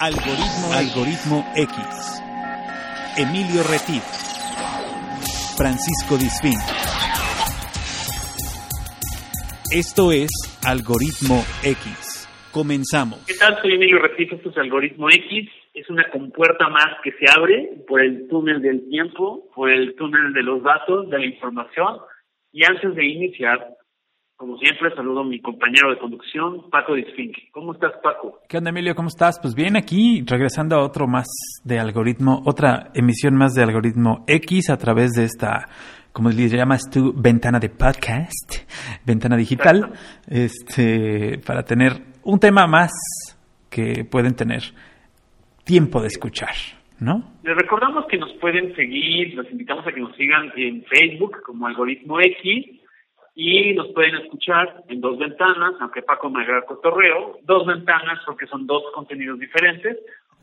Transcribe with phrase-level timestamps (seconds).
[0.00, 2.22] Algoritmo, Algoritmo X.
[3.18, 4.04] Emilio Retif.
[5.56, 6.54] Francisco Disfín.
[9.74, 10.30] Esto es
[10.64, 12.28] Algoritmo X.
[12.52, 13.24] Comenzamos.
[13.26, 13.60] ¿Qué tal?
[13.60, 15.50] Soy Emilio Retif, esto es Algoritmo X.
[15.74, 20.32] Es una compuerta más que se abre por el túnel del tiempo, por el túnel
[20.32, 21.96] de los datos, de la información.
[22.52, 23.66] Y antes de iniciar,
[24.38, 27.36] como siempre, saludo a mi compañero de conducción, Paco Disfink.
[27.50, 28.38] ¿Cómo estás, Paco?
[28.48, 28.94] ¿Qué onda, Emilio?
[28.94, 29.40] ¿Cómo estás?
[29.42, 31.26] Pues bien, aquí regresando a otro más
[31.64, 35.68] de algoritmo, otra emisión más de algoritmo X a través de esta,
[36.12, 38.62] como le llamas tú, ventana de podcast,
[39.04, 39.92] ventana digital,
[40.28, 42.92] este, para tener un tema más
[43.68, 44.62] que pueden tener
[45.64, 46.54] tiempo de escuchar.
[47.00, 47.38] ¿No?
[47.42, 51.66] Les recordamos que nos pueden seguir, los invitamos a que nos sigan en Facebook como
[51.66, 52.78] Algoritmo X
[53.40, 58.48] y nos pueden escuchar en dos ventanas, aunque Paco me haga cotorreo, dos ventanas porque
[58.48, 59.96] son dos contenidos diferentes.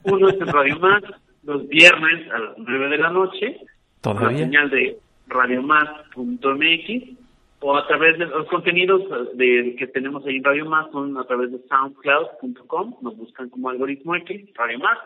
[0.03, 1.03] Uno es en Radio Más,
[1.43, 3.59] los viernes a las nueve de la noche,
[3.99, 4.31] ¿Todavía?
[4.31, 7.17] la señal de radiomás.mx,
[7.59, 9.01] o a través de los contenidos
[9.33, 13.71] de, que tenemos ahí en Radio Más son a través de soundcloud.com, nos buscan como
[13.71, 14.97] algoritmo X, Radio Más,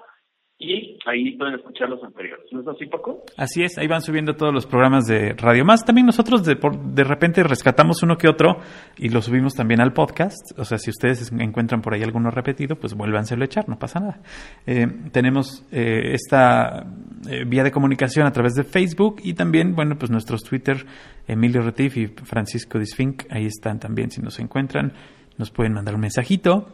[0.62, 2.46] y ahí pueden escuchar los anteriores.
[2.52, 3.24] ¿No es así, Paco?
[3.38, 5.86] Así es, ahí van subiendo todos los programas de Radio Más.
[5.86, 8.58] También nosotros de, de repente rescatamos uno que otro
[8.98, 10.60] y lo subimos también al podcast.
[10.60, 14.02] O sea, si ustedes encuentran por ahí alguno repetido, pues vuélvanselo a echar, no pasa
[14.02, 14.20] nada.
[14.68, 16.86] Eh, tenemos eh, esta
[17.30, 20.86] eh, vía de comunicación a través de Facebook y también, bueno, pues nuestros Twitter,
[21.26, 24.92] Emilio Retif y Francisco Disfink, ahí están también si nos encuentran.
[25.38, 26.68] Nos pueden mandar un mensajito,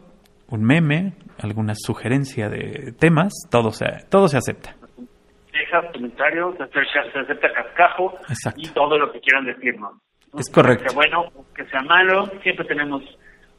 [0.48, 4.74] un meme, alguna sugerencia de temas, todo se, todo se acepta.
[5.52, 8.60] Deja comentarios, se, acerca, se acepta cascajo Exacto.
[8.62, 9.94] y todo lo que quieran decirnos.
[10.32, 10.38] ¿no?
[10.38, 10.84] Es correcto.
[10.84, 13.02] Que sea bueno, que sea malo, siempre tenemos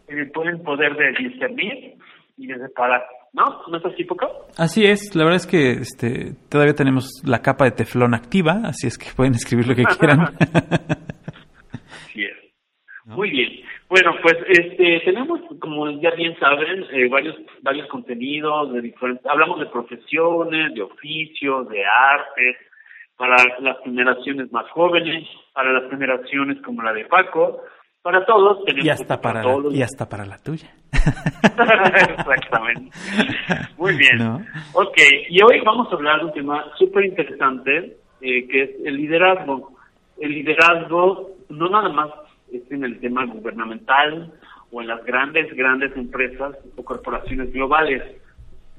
[0.07, 1.95] el poder de discernir
[2.37, 3.03] y de separar.
[3.33, 3.43] ¿No?
[3.67, 4.47] ¿No es así, Poco?
[4.57, 8.87] Así es, la verdad es que este, todavía tenemos la capa de teflón activa, así
[8.87, 10.33] es que pueden escribir lo que quieran.
[13.07, 13.61] Muy bien.
[13.87, 19.25] Bueno, pues este, tenemos, como ya bien saben, eh, varios varios contenidos de diferentes.
[19.25, 22.57] Hablamos de profesiones, de oficios, de artes,
[23.15, 27.61] para las generaciones más jóvenes, para las generaciones como la de Paco,
[28.01, 28.65] para todos.
[28.65, 29.71] Tenemos y hasta para, para todos.
[29.71, 30.69] La, y hasta para la tuya.
[32.17, 32.91] Exactamente.
[33.77, 34.17] Muy bien.
[34.17, 34.45] ¿No?
[34.73, 34.97] Ok,
[35.29, 39.71] y hoy vamos a hablar de un tema súper interesante, eh, que es el liderazgo.
[40.19, 42.09] El liderazgo no nada más
[42.51, 44.33] es en el tema gubernamental
[44.71, 48.03] o en las grandes, grandes empresas o corporaciones globales,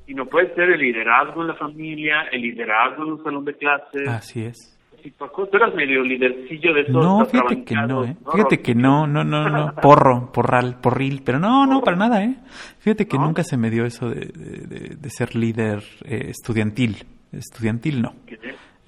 [0.07, 4.09] sino puede ser el liderazgo en la familia, el liderazgo en un salón de clases.
[4.09, 4.75] Así es.
[5.17, 8.17] Paco, tú eras medio lidercillo de esos No, fíjate que no, ¿eh?
[8.25, 8.33] ¿no?
[8.33, 12.35] Fíjate que no, no, no, no, porro, porral, porril, pero no, no, para nada, ¿eh?
[12.79, 13.27] Fíjate que ¿No?
[13.27, 16.97] nunca se me dio eso de, de, de ser líder eh, estudiantil.
[17.33, 18.15] Estudiantil no.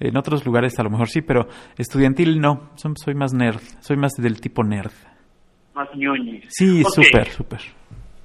[0.01, 1.47] En otros lugares a lo mejor sí, pero
[1.77, 2.71] estudiantil no.
[2.75, 3.61] Soy más nerd.
[3.81, 4.91] Soy más del tipo nerd.
[5.75, 6.41] Más ñoñi.
[6.47, 7.05] Sí, okay.
[7.05, 7.59] súper, súper.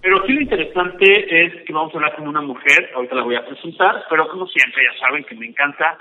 [0.01, 1.05] Pero aquí lo interesante
[1.45, 2.91] es que vamos a hablar con una mujer.
[2.95, 5.99] Ahorita la voy a presentar, pero como siempre ya saben que me encanta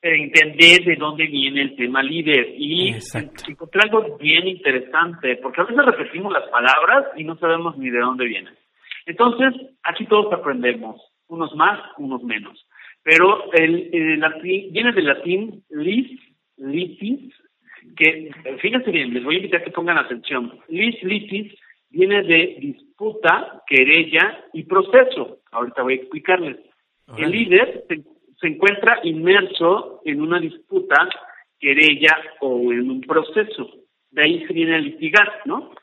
[0.00, 3.44] entender de dónde viene el tema líder y Exacto.
[3.48, 8.00] encontrar algo bien interesante, porque a veces repetimos las palabras y no sabemos ni de
[8.00, 8.54] dónde vienen.
[9.06, 12.66] Entonces, aquí todos aprendemos, unos más, unos menos
[13.02, 16.20] pero el, el, latín, viene del latín lis,
[16.56, 17.32] litis,
[17.96, 18.30] que,
[18.60, 20.58] fíjense bien, les voy a invitar a que pongan atención.
[20.68, 21.52] Lis, litis,
[21.90, 25.38] viene de disputa, querella y proceso.
[25.50, 26.56] Ahorita voy a explicarles.
[27.18, 28.02] El líder se,
[28.40, 31.08] se, encuentra inmerso en una disputa,
[31.58, 33.70] querella o en un proceso.
[34.10, 35.74] De ahí se viene a litigar, ¿no?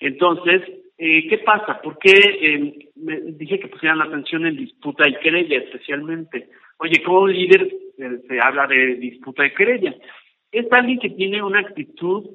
[0.00, 0.62] Entonces,
[0.96, 1.80] eh, ¿qué pasa?
[1.80, 6.48] ¿Por qué eh, me dije que pusieran la atención en disputa y querella especialmente?
[6.78, 7.62] Oye, como líder
[7.98, 9.94] eh, se habla de disputa y querella.
[10.50, 12.28] Es alguien que tiene una actitud,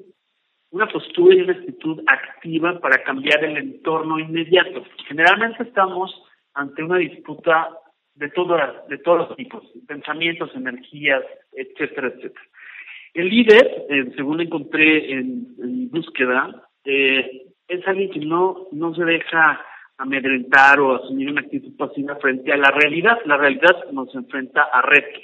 [0.70, 4.84] una postura y una actitud activa para cambiar el entorno inmediato.
[5.08, 6.14] Generalmente estamos
[6.54, 7.70] ante una disputa
[8.14, 12.46] de, todas, de todos los tipos, pensamientos, energías, etcétera, etcétera.
[13.14, 19.64] El líder, eh, según encontré en, búsqueda, eh, es alguien que no, no se deja
[19.98, 23.18] amedrentar o asumir una actitud pasiva frente a la realidad.
[23.24, 25.22] La realidad nos enfrenta a retos.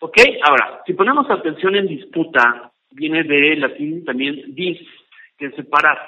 [0.00, 0.18] ¿Ok?
[0.42, 4.78] Ahora, si ponemos atención en disputa, viene de latín también dis,
[5.38, 5.98] que es separar,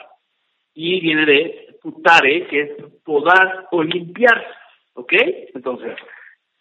[0.75, 2.71] y viene de putare, que es
[3.05, 4.47] podar o limpiar.
[4.95, 5.13] ¿Ok?
[5.55, 5.97] Entonces,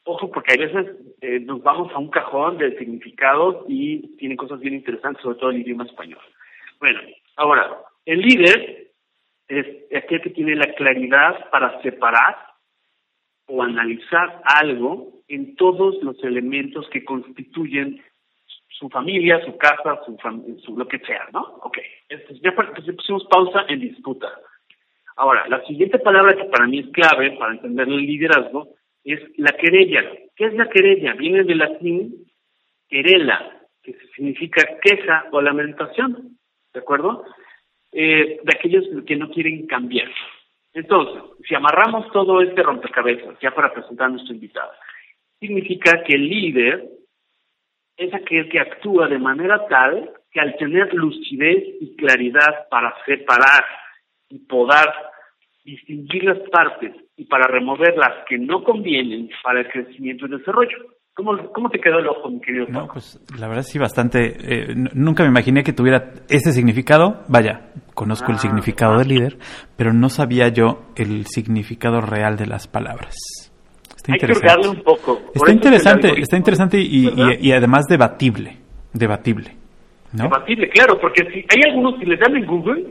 [0.03, 4.59] ojo, porque a veces eh, nos vamos a un cajón de significados y tiene cosas
[4.59, 6.21] bien interesantes, sobre todo el idioma español.
[6.79, 6.99] Bueno,
[7.35, 8.84] ahora, el líder
[9.47, 9.65] es
[9.95, 12.35] aquel que tiene la claridad para separar
[13.47, 18.01] o analizar algo en todos los elementos que constituyen
[18.69, 20.17] su familia, su casa, su,
[20.63, 21.41] su lo que sea, ¿no?
[21.63, 21.77] Ok,
[22.41, 22.51] ya
[22.95, 24.27] pusimos pausa en disputa.
[25.15, 28.67] Ahora, la siguiente palabra que para mí es clave para entender el liderazgo
[29.05, 30.03] es la querella.
[30.35, 31.13] ¿Qué es la querella?
[31.13, 32.25] Viene del latín
[32.89, 36.37] querela, que significa queja o lamentación,
[36.73, 37.23] ¿de acuerdo?
[37.97, 40.09] Eh, de aquellos que no quieren cambiar.
[40.73, 44.71] Entonces, si amarramos todo este rompecabezas, ya para presentar a nuestro invitado,
[45.39, 46.89] significa que el líder
[47.95, 53.63] es aquel que actúa de manera tal que al tener lucidez y claridad para separar
[54.27, 54.89] y poder
[55.63, 60.77] distinguir las partes y para remover las que no convienen para el crecimiento y desarrollo.
[61.13, 64.35] ¿Cómo, cómo te quedó el ojo, mi querido No, pues la verdad sí, bastante.
[64.37, 67.23] Eh, nunca me imaginé que tuviera ese significado.
[67.29, 69.37] Vaya, conozco el ah, significado de líder,
[69.75, 73.15] pero no sabía yo el significado real de las palabras.
[73.95, 74.67] Está interesante.
[74.67, 75.19] un poco.
[75.33, 77.09] está interesante, está interesante y,
[77.41, 78.57] y, además debatible.
[78.93, 79.55] Debatible.
[80.13, 80.25] ¿no?
[80.25, 82.85] Debatible, claro, porque si hay algunos que les dan en Google,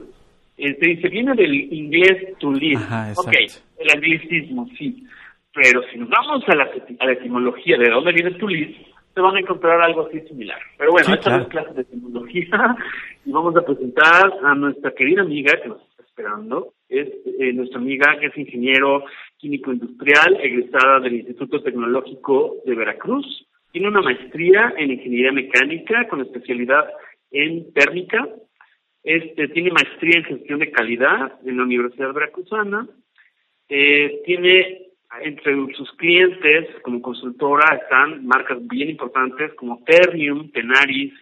[0.57, 2.81] eh, te dice, viene del inglés to lead.
[3.17, 3.33] ok,
[3.79, 5.07] el anglicismo, sí.
[5.53, 6.65] Pero si nos vamos a la,
[6.99, 8.75] a la etimología de dónde viene to lead,
[9.15, 10.59] te van a encontrar algo así similar.
[10.77, 12.77] Pero bueno, esta es clase de etimología
[13.25, 16.75] y vamos a presentar a nuestra querida amiga que nos está esperando.
[16.89, 17.09] Es
[17.39, 19.05] eh, nuestra amiga que es ingeniero
[19.39, 23.47] químico industrial, egresada del Instituto Tecnológico de Veracruz.
[23.73, 26.89] Tiene una maestría en ingeniería mecánica con especialidad
[27.31, 28.29] en térmica
[29.05, 32.89] este, tiene maestría en gestión de calidad en la Universidad Veracruzana.
[33.69, 34.84] Eh, tiene
[35.23, 41.13] entre sus clientes como consultora están marcas bien importantes como Ternium, Tenaris,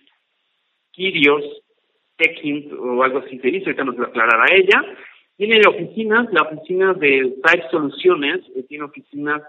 [0.92, 1.44] Kirios,
[2.16, 4.84] Techint o algo así se dice, ahorita nos lo aclarará ella.
[5.36, 9.42] Tiene oficinas, la oficina de Type Soluciones, eh, tiene oficinas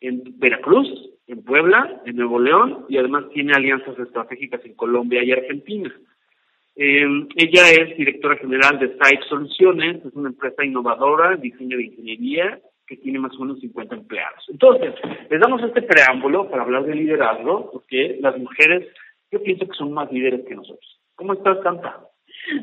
[0.00, 0.88] en Veracruz,
[1.26, 5.92] en Puebla, en Nuevo León y además tiene alianzas estratégicas en Colombia y Argentina.
[6.76, 12.60] Eh, ella es directora general de Site Soluciones, es una empresa innovadora, diseño de ingeniería,
[12.90, 14.44] que tiene más o menos 50 empleados.
[14.48, 14.94] Entonces,
[15.30, 18.88] les damos este preámbulo para hablar de liderazgo, porque las mujeres,
[19.30, 21.00] yo pienso que son más líderes que nosotros.
[21.14, 22.00] ¿Cómo estás, Santa?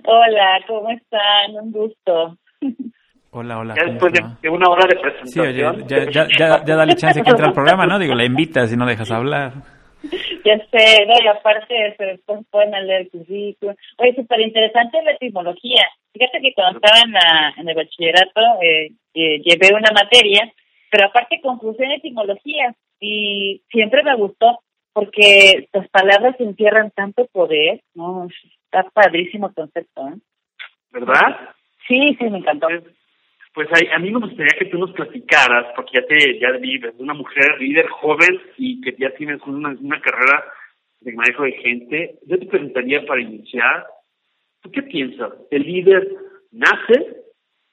[0.04, 1.56] Hola, ¿cómo están?
[1.64, 2.38] Un gusto.
[3.32, 3.76] Hola, hola.
[3.78, 5.28] Ya después de, una hora de presentación.
[5.28, 7.98] Sí, oye, ya, ya, ya, ya, dale chance que entre al programa, ¿no?
[7.98, 9.54] Digo, la invitas y no dejas hablar.
[10.46, 13.76] Ya sé, no, y aparte se después pueden leer el currículum.
[13.98, 15.88] Oye, súper interesante la etimología.
[16.14, 20.52] Fíjate que cuando estaba en, la, en el bachillerato eh, eh, llevé una materia,
[20.90, 24.60] pero aparte conclusión en etimología y siempre me gustó
[24.94, 28.28] porque las palabras encierran tanto poder, ¿no?
[28.66, 30.18] Está padrísimo el concepto, ¿eh?
[30.92, 31.38] ¿Verdad?
[31.88, 32.68] Sí, sí, me encantó.
[33.58, 37.16] Pues a, mí me gustaría que tú nos platicaras, porque ya te ya vives, una
[37.16, 40.44] mujer líder joven y que ya tienes una, una carrera
[41.00, 42.20] de manejo de gente.
[42.28, 43.88] Yo te preguntaría para iniciar,
[44.62, 45.34] ¿tú qué piensas?
[45.50, 46.08] ¿El líder
[46.52, 47.24] nace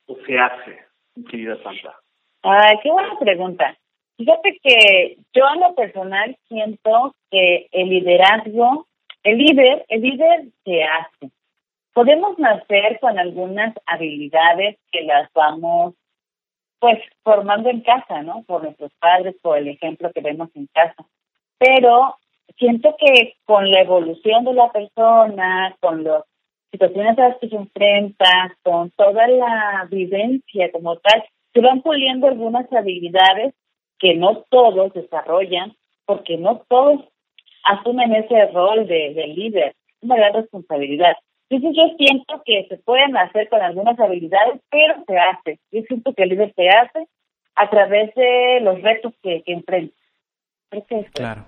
[0.07, 0.87] o se hace,
[1.17, 1.95] mi querida Santa?
[2.41, 3.77] Ay, qué buena pregunta.
[4.17, 8.87] Fíjate que yo en lo personal siento que el liderazgo,
[9.23, 11.34] el líder, el líder se hace
[11.95, 15.95] podemos nacer con algunas habilidades que las vamos
[16.81, 18.43] pues formando en casa, ¿no?
[18.43, 21.07] Por nuestros padres, por el ejemplo que vemos en casa.
[21.57, 22.17] Pero
[22.59, 26.25] siento que con la evolución de la persona, con las
[26.71, 32.27] situaciones a las que se enfrenta, con toda la vivencia como tal, se van puliendo
[32.27, 33.55] algunas habilidades
[33.99, 37.01] que no todos desarrollan, porque no todos
[37.65, 41.17] asumen ese rol de, de líder, una gran responsabilidad.
[41.55, 45.61] Entonces yo siento que se pueden hacer con algunas habilidades, pero se hace.
[45.71, 47.07] Yo siento que el líder se hace
[47.55, 49.95] a través de los retos que, que enfrenta.
[51.13, 51.45] Claro.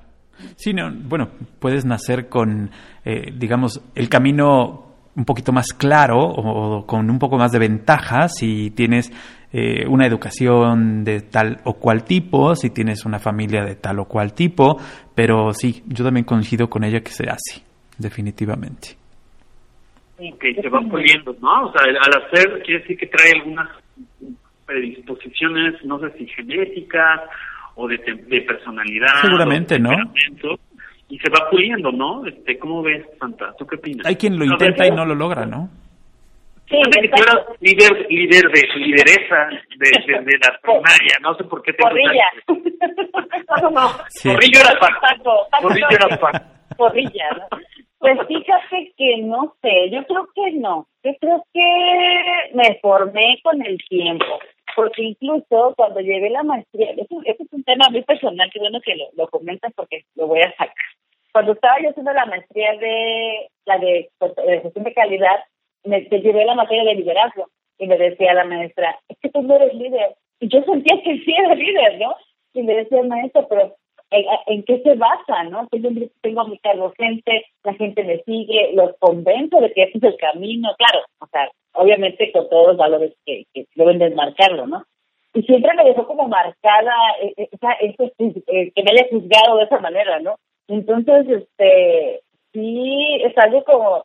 [0.55, 2.71] Sí, no, bueno, puedes nacer con,
[3.05, 4.85] eh, digamos, el camino
[5.17, 9.11] un poquito más claro o, con un poco más de ventaja si tienes
[9.53, 14.05] eh, una educación de tal o cual tipo, si tienes una familia de tal o
[14.05, 14.77] cual tipo,
[15.17, 17.65] pero sí, yo también coincido con ella que se hace,
[17.99, 19.06] definitivamente
[20.17, 21.67] que se van puliendo, ¿no?
[21.67, 23.69] O sea, al hacer quiere decir que trae algunas
[24.65, 27.23] predisposiciones, no sé si genéticas
[27.75, 29.23] o de, de personalidad.
[29.23, 29.91] Seguramente, ¿no?
[31.09, 32.27] Y se va puliendo, ¿no?
[32.27, 33.55] Este, ¿Cómo ves, Santa?
[33.59, 34.07] ¿Tú qué opinas?
[34.07, 35.69] Hay quien lo intenta y no lo logra, ¿no?
[36.69, 36.77] Sí,
[37.61, 42.25] líder, líder de lideresa de, de, la primaria, no sé por qué te Porrilla.
[43.63, 43.89] no, no,
[44.25, 45.47] Porrillo era Paco.
[45.63, 46.45] Porrillo era Paco.
[46.77, 47.59] Porrilla, ¿no?
[47.99, 50.87] Pues fíjate que no sé, yo creo que no.
[51.03, 54.39] Yo creo que me formé con el tiempo.
[54.75, 58.95] porque incluso cuando llevé la maestría, eso, es un tema muy personal, que bueno que
[59.17, 60.75] lo, comentas porque lo voy a sacar.
[61.33, 64.11] Cuando estaba yo haciendo la maestría de la de,
[64.63, 65.45] gestión de calidad,
[65.85, 67.49] me llevé la materia de liderazgo
[67.79, 70.15] y me decía la maestra, es que tú no eres líder.
[70.41, 72.15] Y yo sentía que sí era líder, ¿no?
[72.53, 73.77] Y me decía, maestro, pero
[74.11, 75.67] ¿en, qué se basa, no?
[75.69, 79.99] Tengo, tengo a mi cargo gente, la gente me sigue, los convenzo de que ese
[79.99, 84.67] es el camino, claro, o sea, obviamente con todos los valores que, que deben desmarcarlo,
[84.67, 84.85] ¿no?
[85.35, 89.59] Y siempre me dejó como marcada eh, eh, esa, eso, eh, que me haya juzgado
[89.59, 90.37] de esa manera, ¿no?
[90.67, 92.23] Entonces, este,
[92.55, 94.05] sí, es algo como,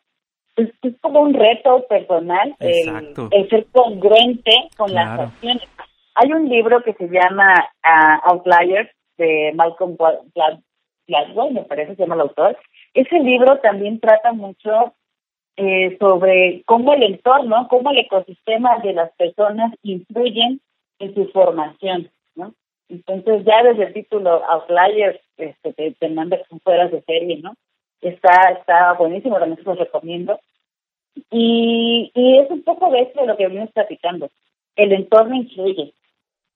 [0.58, 5.63] es, como un reto personal el, ser congruente con las acciones.
[6.15, 9.98] Hay un libro que se llama uh, Outliers de Malcolm
[11.08, 12.58] Gladwell, me parece que se llama el autor.
[12.94, 14.94] Ese libro también trata mucho
[15.58, 20.62] eh, sobre cómo el entorno, cómo el ecosistema de las personas influyen
[21.00, 22.53] en su formación, ¿no?
[22.89, 27.53] Entonces ya desde el título Outliers este, te, te manda fueras de serie, ¿no?
[28.01, 30.39] Está, está buenísimo, también se los recomiendo.
[31.30, 34.30] Y, y es un poco de de lo que venimos platicando.
[34.75, 35.94] El entorno influye.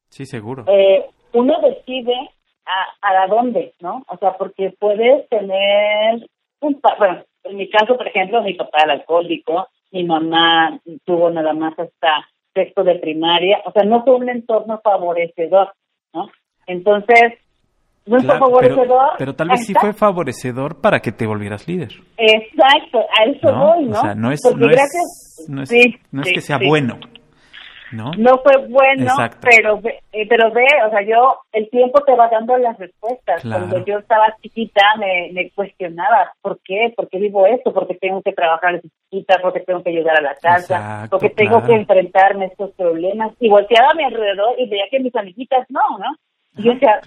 [0.09, 0.63] Sí, seguro.
[0.67, 2.29] Eh, uno decide
[2.65, 4.03] a, a dónde, ¿no?
[4.07, 6.27] O sea, porque puedes tener
[6.61, 6.81] un...
[6.97, 11.77] Bueno, en mi caso, por ejemplo, mi papá era alcohólico, mi mamá tuvo nada más
[11.77, 15.73] hasta sexto de primaria, o sea, no fue un entorno favorecedor,
[16.13, 16.29] ¿no?
[16.67, 17.33] Entonces,
[18.05, 19.09] no fue favorecedor.
[19.17, 21.89] Pero, tal vez sí fue favorecedor para que te volvieras líder.
[22.17, 23.99] Exacto, a eso voy, ¿no?
[23.99, 25.71] O sea, no es, no es, no es,
[26.11, 26.97] no es que sea bueno.
[27.91, 28.11] ¿No?
[28.17, 29.79] No fue bueno, pero
[30.11, 33.41] eh, pero ve, o sea, yo, el tiempo te va dando las respuestas.
[33.41, 36.93] Cuando yo estaba chiquita me, me cuestionaba, ¿por qué?
[36.95, 37.73] ¿Por qué vivo esto?
[37.73, 39.39] ¿Por qué tengo que trabajar desde chiquita?
[39.41, 41.07] ¿Por qué tengo que ayudar a la casa?
[41.09, 43.33] ¿Por qué tengo que enfrentarme a estos problemas?
[43.39, 46.15] Y volteaba a mi alrededor y veía que mis amiguitas no, ¿no?
[46.57, 47.01] Y yo decía,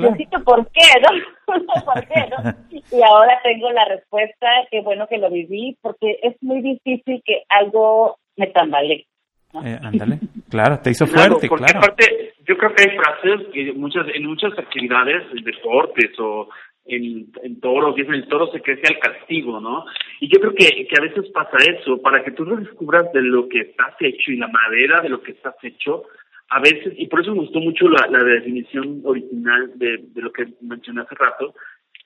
[0.45, 1.85] ¿por qué, no?
[1.85, 2.55] ¿Por qué, no?
[2.91, 7.43] Y ahora tengo la respuesta, qué bueno que lo viví, porque es muy difícil que
[7.49, 9.07] algo me tambalee.
[9.55, 10.19] Eh, ándale,
[10.50, 14.52] claro, te hizo fuerte, porque aparte, yo creo que hay frases que muchas, en muchas
[14.59, 16.49] actividades, en deportes o
[16.85, 19.85] en, en toros, y el toro se crece al castigo, ¿no?
[20.21, 23.23] Y yo creo que, que a veces pasa eso, para que tú lo descubras de
[23.23, 26.05] lo que estás hecho y la madera de lo que estás hecho,
[26.50, 30.33] a veces, y por eso me gustó mucho la, la definición original de, de lo
[30.33, 31.55] que mencioné hace rato,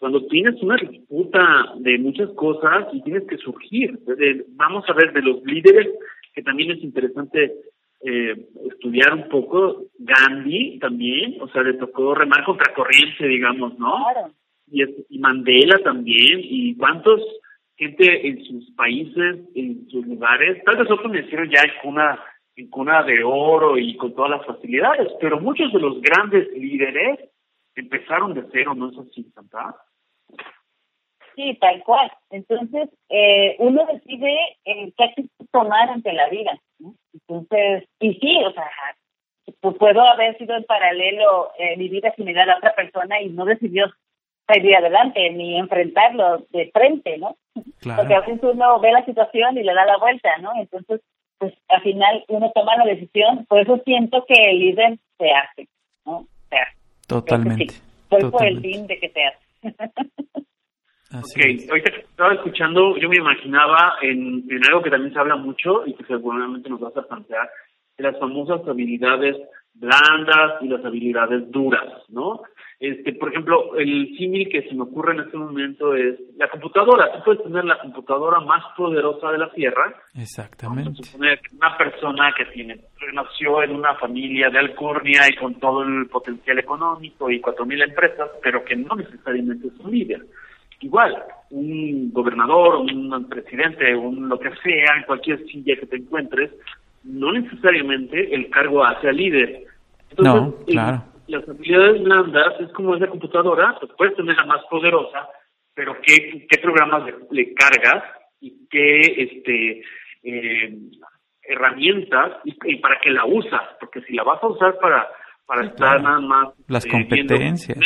[0.02, 4.00] cuando tienes una disputa de muchas cosas y tienes que surgir,
[4.56, 5.86] vamos a ver, de los líderes
[6.34, 7.52] que también es interesante
[8.04, 9.84] eh, estudiar un poco.
[9.98, 14.04] Gandhi también, o sea, le tocó remar contra corriente, digamos, ¿no?
[14.70, 17.20] Y, y Mandela también, y cuántos
[17.76, 22.18] gente en sus países, en sus lugares, tal vez otros nacieron ya en cuna,
[22.56, 27.18] en cuna de oro y con todas las facilidades, pero muchos de los grandes líderes
[27.74, 29.74] empezaron de cero, ¿no es así, Santa?
[31.34, 32.10] Sí, tal cual.
[32.30, 36.58] Entonces, eh, uno decide eh, qué actitud tomar ante la vida.
[37.12, 38.70] Entonces, y sí, o sea,
[39.60, 43.44] pues puedo haber sido en paralelo eh, mi vida similar a otra persona y no
[43.44, 43.86] decidió
[44.46, 47.36] salir adelante ni enfrentarlo de frente, ¿no?
[47.54, 50.52] Porque a veces uno ve la situación y le da la vuelta, ¿no?
[50.56, 51.00] Entonces,
[51.38, 55.68] pues al final uno toma la decisión, por eso siento que el líder se hace,
[56.04, 56.18] ¿no?
[56.18, 56.66] O sea,
[57.06, 57.74] Totalmente.
[57.74, 57.80] Sí,
[58.30, 59.42] por el fin de que se hace.
[61.18, 65.86] ok, ahorita estaba escuchando, yo me imaginaba en, en algo que también se habla mucho
[65.86, 67.48] y que seguramente nos vas a plantear,
[67.98, 69.36] las famosas habilidades
[69.74, 72.42] blandas y las habilidades duras, ¿no?
[72.78, 77.12] Este, por ejemplo, el símil que se me ocurre en este momento es la computadora.
[77.12, 79.94] Tú puedes tener la computadora más poderosa de la Tierra.
[80.14, 81.00] Exactamente.
[81.16, 82.80] una persona que tiene,
[83.12, 87.80] nació en una familia de alcurnia y con todo el potencial económico y cuatro mil
[87.80, 90.26] empresas, pero que no necesariamente es un líder
[90.82, 96.50] igual, un gobernador, un presidente, un lo que sea, en cualquier silla que te encuentres,
[97.04, 99.64] no necesariamente el cargo hace líder.
[100.10, 101.04] Entonces, no, claro.
[101.28, 105.28] las habilidades blandas es como esa computadora, pues puedes tener la más poderosa,
[105.74, 108.04] pero qué, qué programas le, cargas
[108.40, 109.82] y qué este
[110.24, 110.78] eh,
[111.42, 115.08] herramientas y, para qué la usas, porque si la vas a usar para
[115.44, 117.76] para estar nada más las eh, competencias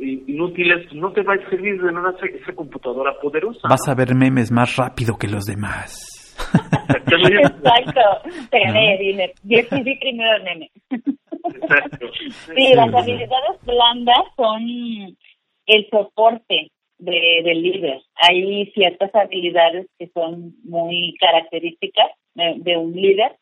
[0.00, 3.60] inútiles, no te va a servir de nada esa computadora poderosa.
[3.68, 6.36] Vas a ver memes más rápido que los demás.
[6.88, 8.00] Exacto.
[8.50, 10.70] Tener, primero meme.
[10.90, 12.06] Exacto.
[12.54, 15.16] Sí, las habilidades blandas son
[15.66, 18.00] el soporte de, del líder.
[18.16, 23.36] Hay ciertas habilidades que son muy características de, de un líder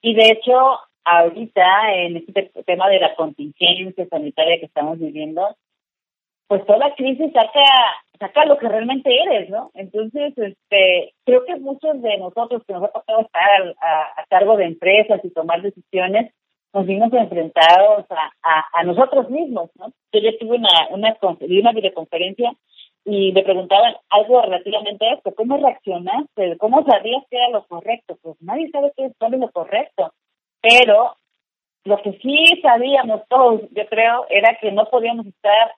[0.00, 5.56] y de hecho ahorita en este tema de la contingencia sanitaria que estamos viviendo,
[6.48, 7.64] pues toda crisis saca
[8.18, 9.70] saca lo que realmente eres, ¿no?
[9.74, 14.64] Entonces, este, creo que muchos de nosotros que nos ha tocado estar a, cargo de
[14.64, 16.32] empresas y tomar decisiones,
[16.72, 18.04] nos vimos enfrentados
[18.42, 19.92] a, a, nosotros mismos, ¿no?
[20.12, 22.52] Yo ya tuve una, una, una videoconferencia
[23.04, 26.58] y me preguntaban algo relativamente a esto, ¿cómo reaccionaste?
[26.58, 28.18] ¿Cómo sabías que era lo correcto?
[28.20, 30.12] Pues nadie sabe qué es, lo correcto,
[30.60, 31.14] pero
[31.84, 35.72] lo que sí sabíamos todos, yo creo, era que no podíamos estar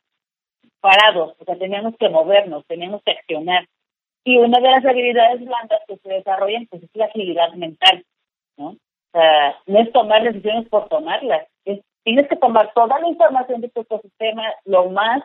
[0.81, 3.67] parados, o sea, teníamos que movernos, teníamos que accionar.
[4.25, 8.05] Y una de las habilidades blandas que se desarrollan pues es la agilidad mental,
[8.57, 8.69] ¿no?
[8.69, 8.77] O
[9.13, 13.71] sea, no es tomar decisiones por tomarlas, es, tienes que tomar toda la información de
[13.71, 15.23] tu ecosistema lo más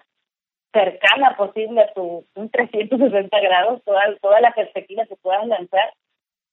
[0.73, 5.93] cercana posible a tu un 360 grados, toda, toda la perspectiva que puedas lanzar.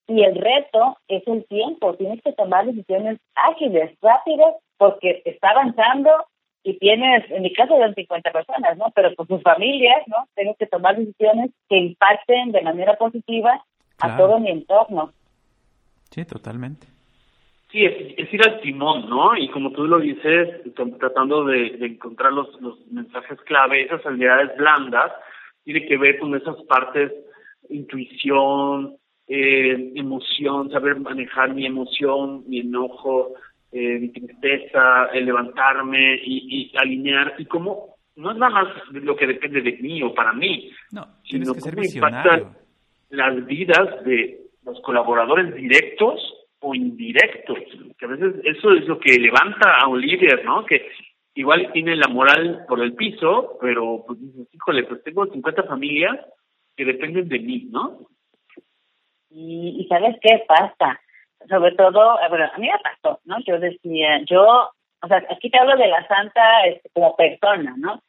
[0.07, 6.11] Y el reto es el tiempo, tienes que tomar decisiones ágiles, rápidas, porque está avanzando
[6.63, 8.85] y tienes, en mi caso, de 50 personas, ¿no?
[8.93, 10.27] Pero con sus familias, ¿no?
[10.35, 13.63] Tienes que tomar decisiones que impacten de manera positiva
[13.99, 15.11] a todo mi entorno.
[16.11, 16.87] Sí, totalmente.
[17.71, 19.35] Sí, es, ir al timón, ¿no?
[19.37, 20.61] Y como tú lo dices,
[20.99, 25.11] tratando de, encontrar los, los mensajes clave, esas habilidades blandas,
[25.63, 27.11] tiene que ver con esas partes,
[27.69, 33.33] intuición, eh, emoción, saber manejar mi emoción, mi enojo,
[33.71, 39.27] eh, mi tristeza, el levantarme y, alinear, y cómo no es nada más lo que
[39.27, 42.57] depende de mí o para mí, no, sino que cómo impactan
[43.09, 46.19] las vidas de los colaboradores directos
[46.59, 47.59] o indirectos,
[47.97, 50.65] que a veces eso es lo que levanta a un líder, ¿no?
[50.65, 50.85] Que
[51.35, 56.19] igual tiene la moral por el piso, pero pues dices, híjole, pues tengo 50 familias
[56.75, 57.99] que dependen de mí, ¿no?
[59.29, 60.99] Y, y ¿sabes qué pasa?
[61.49, 63.37] Sobre todo, bueno, a mí me pasó, ¿no?
[63.45, 64.69] Yo decía, yo,
[65.01, 68.01] o sea, aquí te hablo de la santa este, como persona, ¿no?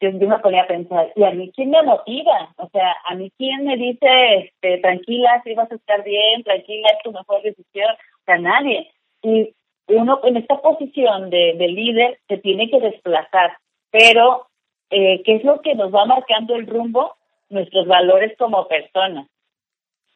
[0.00, 2.52] yo, me ponía a pensar, ¿y a mí quién me motiva?
[2.58, 6.88] O sea, ¿a mí quién me dice, este, tranquila, si vas a estar bien, tranquila,
[6.88, 7.94] es tu mejor decisión?
[7.94, 8.90] O sea, nadie.
[9.22, 9.54] Y
[9.88, 13.56] uno en esta posición de, de líder se tiene que desplazar,
[13.90, 14.46] pero
[14.90, 17.14] eh, ¿qué es lo que nos va marcando el rumbo?
[17.48, 19.28] Nuestros valores como personas.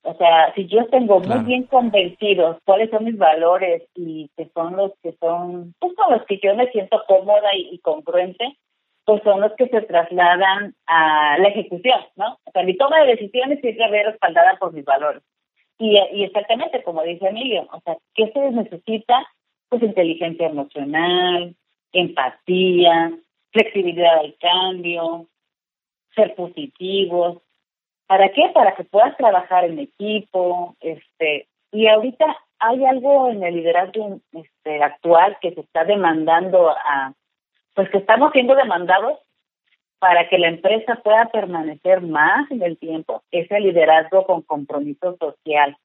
[0.02, 4.76] O sea, si yo tengo muy bien convencidos cuáles son mis valores y que son
[4.76, 8.56] los que son, pues con los que yo me siento cómoda y congruente,
[9.04, 12.38] pues son los que se trasladan a la ejecución, ¿no?
[12.44, 15.22] O sea, mi toma de decisiones tiene que ver respaldada por mis valores.
[15.78, 19.26] Y, y exactamente como dice Emilio, o sea, ¿qué se necesita?
[19.68, 21.54] Pues inteligencia emocional,
[21.92, 23.12] empatía,
[23.52, 25.26] flexibilidad al cambio,
[26.14, 27.38] ser positivos.
[28.11, 28.51] ¿Para qué?
[28.53, 32.27] Para que puedas trabajar en equipo, este, y ahorita
[32.59, 37.12] hay algo en el liderazgo este, actual que se está demandando a
[37.77, 39.20] pues que estamos siendo demandados
[40.01, 45.16] para que la empresa pueda permanecer más en el tiempo, es el liderazgo con compromiso
[45.16, 45.77] social.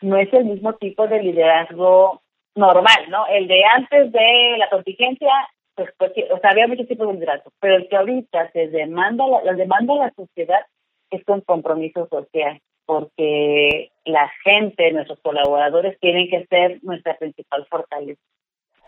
[0.00, 2.22] No es el mismo tipo de liderazgo
[2.54, 3.26] normal, ¿no?
[3.26, 5.30] El de antes de la contingencia,
[5.74, 9.26] pues, pues o sea, había muchos tipos de liderazgo, pero el que ahorita se demanda,
[9.44, 10.64] la, demanda la sociedad
[11.10, 18.20] es con compromiso social, porque la gente, nuestros colaboradores tienen que ser nuestra principal fortaleza.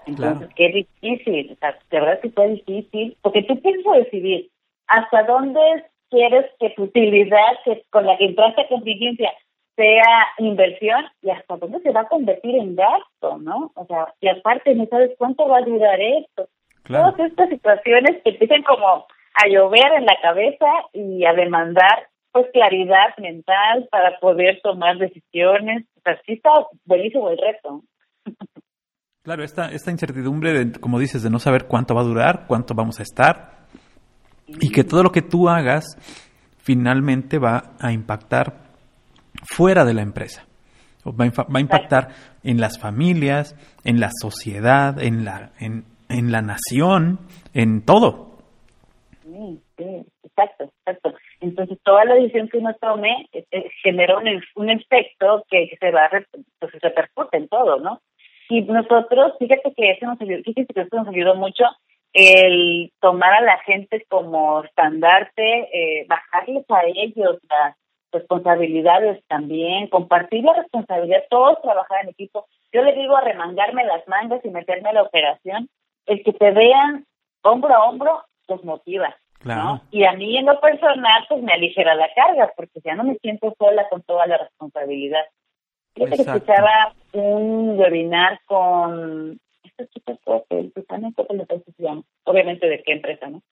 [0.07, 4.51] Entonces, qué difícil, o sea, de verdad que fue difícil, porque tú tienes que decidir
[4.89, 5.61] hasta dónde
[6.11, 9.33] quieres que tu utilidad que, con la que entraste a contingencia
[9.77, 13.73] sea inversión y hasta dónde se va a convertir en gasto, ¿no?
[13.75, 16.49] O sea, y aparte no sabes cuánto va a durar esto.
[16.87, 22.47] Todas estas situaciones que empiezan como a llover en la cabeza y a demandar pues
[22.53, 25.87] claridad mental para poder tomar decisiones.
[25.99, 26.51] O sea, sí está
[26.85, 27.83] buenísimo el reto.
[29.23, 32.75] Claro, esta, esta incertidumbre, de, como dices, de no saber cuánto va a durar, cuánto
[32.75, 33.67] vamos a estar,
[34.49, 35.97] y que todo lo que tú hagas
[36.59, 38.73] finalmente va a impactar
[39.45, 40.45] fuera de la empresa.
[41.05, 42.09] Va a, va a impactar
[42.43, 47.21] en las familias, en la sociedad, en la, en, en la nación,
[47.55, 48.39] en todo.
[49.23, 51.15] Sí, sí, exacto, exacto.
[51.43, 56.09] Entonces, toda la decisión que uno tome eh, genera un, un efecto que, se va
[56.61, 58.01] pues, se repercute en todo, ¿no?
[58.49, 61.65] Y nosotros, fíjate que eso nos ayudó, fíjate que eso nos ayudó mucho
[62.13, 67.77] el tomar a la gente como estandarte, eh, bajarles a ellos las
[68.13, 72.47] responsabilidades también, compartir la responsabilidad, todos trabajar en equipo.
[72.73, 75.69] Yo le digo a remangarme las mangas y meterme a la operación,
[76.07, 77.07] el que te vean
[77.43, 79.17] hombro a hombro los motiva.
[79.43, 79.81] Claro.
[79.91, 83.17] Y a mí en lo personal pues me aligera la carga porque ya no me
[83.17, 85.25] siento sola con toda la responsabilidad.
[85.95, 89.39] Yo te escuchaba un webinar con
[90.25, 91.47] Coppel, Susana Coppel,
[92.25, 93.43] obviamente de qué empresa, ¿no?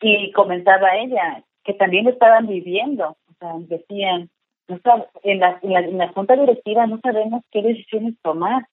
[0.00, 4.30] Y comentaba ella que también estaban viviendo, o sea, decían,
[4.68, 4.78] no
[5.22, 8.66] en, la, en, la, en la junta directiva no sabemos qué decisiones tomar,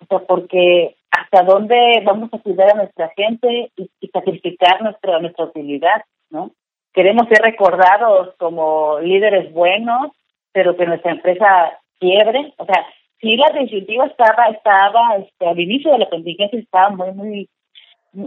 [0.00, 0.96] o sea, porque
[1.34, 6.52] hasta dónde vamos a cuidar a nuestra gente y, sacrificar nuestra, nuestra utilidad, ¿no?
[6.92, 10.12] Queremos ser recordados como líderes buenos,
[10.52, 12.86] pero que nuestra empresa quiebre, o sea,
[13.20, 17.48] si la disyuntiva estaba, estaba, este, al inicio de la contingencia estaba muy, muy,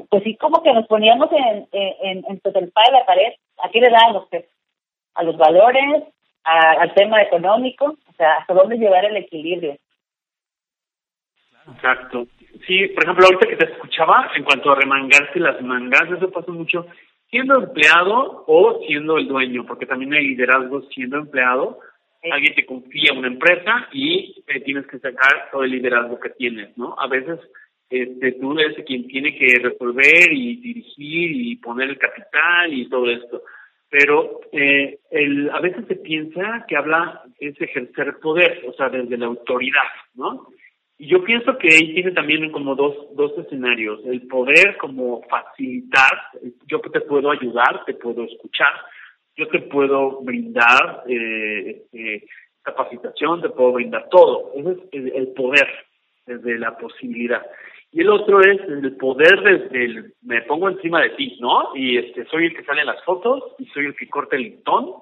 [0.09, 3.79] pues sí, como que nos poníamos en, en, en, el de la pared, ¿a qué
[3.79, 4.27] le da los
[5.15, 6.03] A los valores,
[6.43, 9.77] al tema económico, o sea, hasta dónde llevar el equilibrio.
[11.73, 12.27] Exacto.
[12.65, 16.51] Sí, por ejemplo, ahorita que te escuchaba, en cuanto a remangarse las mangas, eso pasa
[16.51, 16.85] mucho
[17.29, 21.79] siendo empleado o siendo el dueño, porque también hay liderazgo siendo empleado.
[22.31, 26.95] Alguien te confía una empresa y tienes que sacar todo el liderazgo que tienes, ¿no?
[26.97, 27.39] A veces
[27.89, 33.09] este, tú eres quien tiene que resolver y dirigir y poner el capital y todo
[33.09, 33.43] esto.
[33.89, 39.17] Pero eh, el, a veces se piensa que habla es ejercer poder, o sea, desde
[39.17, 40.47] la autoridad, ¿no?
[40.99, 43.99] Yo pienso que ahí tiene también como dos, dos escenarios.
[44.05, 46.11] El poder como facilitar,
[46.65, 48.73] yo te puedo ayudar, te puedo escuchar,
[49.35, 52.25] yo te puedo brindar eh, eh,
[52.63, 54.51] capacitación, te puedo brindar todo.
[54.55, 55.67] Ese es el, poder
[56.25, 57.45] desde la posibilidad.
[57.91, 61.75] Y el otro es el poder desde el me pongo encima de ti, ¿no?
[61.75, 64.43] Y este soy el que sale en las fotos y soy el que corta el
[64.43, 64.93] listón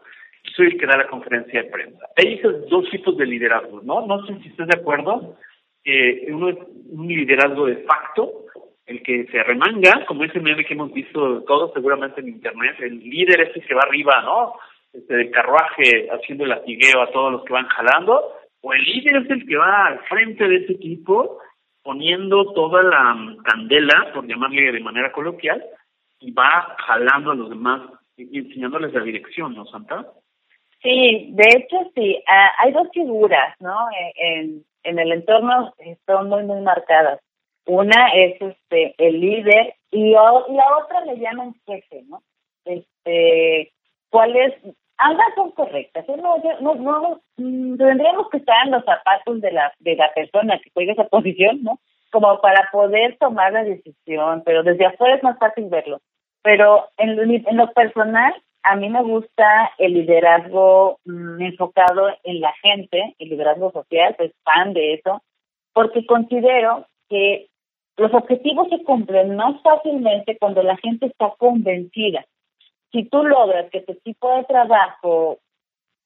[0.43, 2.05] y soy el que da la conferencia de prensa.
[2.17, 4.05] Hay esos dos tipos de liderazgo, ¿no?
[4.05, 5.37] No sé si estás de acuerdo
[5.85, 6.57] eh, uno es
[6.89, 8.45] un liderazgo de facto,
[8.85, 12.99] el que se remanga, como ese meme que hemos visto todos seguramente en internet, el
[12.99, 14.53] líder ese que va arriba, ¿no?
[14.93, 19.17] Este del carruaje haciendo el latigueo a todos los que van jalando, o el líder
[19.17, 21.39] es el que va al frente de ese equipo
[21.83, 25.63] poniendo toda la candela, por llamarle de manera coloquial,
[26.19, 27.81] y va jalando a los demás
[28.17, 30.05] y enseñándoles la dirección, ¿no, Santa?
[30.81, 33.75] Sí, de hecho sí, ah, hay dos figuras, ¿no?
[34.15, 35.73] En, en el entorno
[36.05, 37.19] son muy, muy marcadas.
[37.67, 42.21] Una es este el líder y la otra le llaman jefe, ¿no?
[42.65, 43.71] Este,
[44.09, 44.53] ¿cuáles?
[44.97, 46.05] Ambas son correctas.
[46.07, 50.59] No, no, no, mm, tendríamos que estar en los zapatos de la, de la persona
[50.59, 51.79] que juega esa posición, ¿no?
[52.11, 55.99] Como para poder tomar la decisión, pero desde afuera es más fácil verlo.
[56.43, 58.33] Pero en, en lo personal,
[58.65, 64.33] a mí me gusta el liderazgo mm, enfocado en la gente, el liderazgo social, soy
[64.43, 65.21] fan de eso,
[65.73, 67.47] porque considero que
[67.97, 72.25] los objetivos se cumplen más fácilmente cuando la gente está convencida.
[72.91, 75.37] Si tú logras que tu equipo de trabajo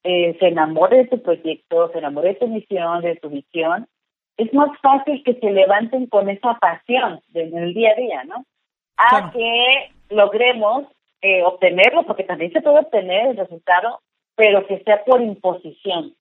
[0.04, 3.88] eh, se enamore de tu proyecto, se enamore de tu misión, de tu visión,
[4.38, 8.46] es más fácil que se levanten con esa pasión en el día a día, ¿no?
[8.98, 10.86] A que logremos
[11.22, 14.02] eh, obtenerlo, porque también se puede obtener el resultado,
[14.36, 16.16] pero que sea por imposición.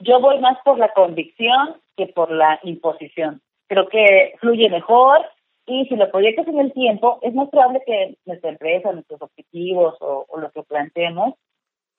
[0.00, 3.42] Yo voy más por la convicción que por la imposición.
[3.68, 5.20] Creo que fluye mejor
[5.66, 9.94] y si lo proyectas en el tiempo, es más probable que nuestra empresa, nuestros objetivos
[10.00, 11.34] o, lo que planteemos,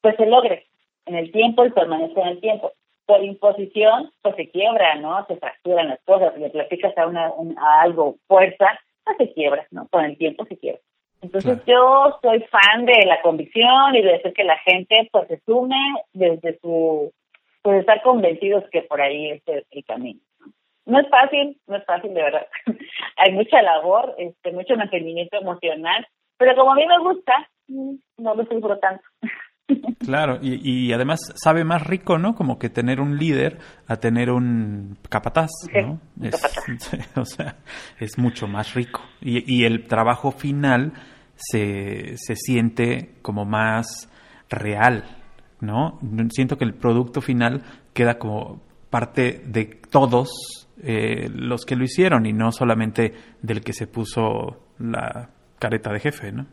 [0.01, 0.67] pues se logre
[1.05, 2.73] en el tiempo y permanezca en el tiempo.
[3.05, 5.25] Por imposición, pues se quiebra, ¿no?
[5.27, 9.87] Se fracturan las cosas, le platicas a, una, a algo fuerza, pues se quiebra, ¿no?
[9.89, 10.81] Con el tiempo se quiebra.
[11.21, 15.39] Entonces yo soy fan de la convicción y de hacer que la gente pues se
[15.45, 15.77] sume
[16.13, 17.12] desde su,
[17.62, 20.19] pues estar convencidos que por ahí es el, camino.
[20.86, 22.47] No es fácil, no es fácil de verdad.
[23.17, 26.07] Hay mucha labor, este, mucho mantenimiento emocional,
[26.38, 27.34] pero como a mí me gusta,
[27.67, 29.03] mm, no lo sufro tanto.
[29.99, 32.36] Claro, y, y, además sabe más rico, ¿no?
[32.36, 36.01] Como que tener un líder a tener un capataz, ¿no?
[36.21, 36.36] es,
[37.17, 37.55] o sea,
[37.97, 38.99] es mucho más rico.
[39.21, 40.91] Y, y el trabajo final
[41.41, 44.10] se, se siente como más
[44.49, 45.04] real,
[45.60, 45.99] ¿no?
[46.30, 47.62] Siento que el producto final
[47.93, 53.73] queda como parte de todos eh, los que lo hicieron y no solamente del que
[53.73, 56.45] se puso la careta de jefe, ¿no?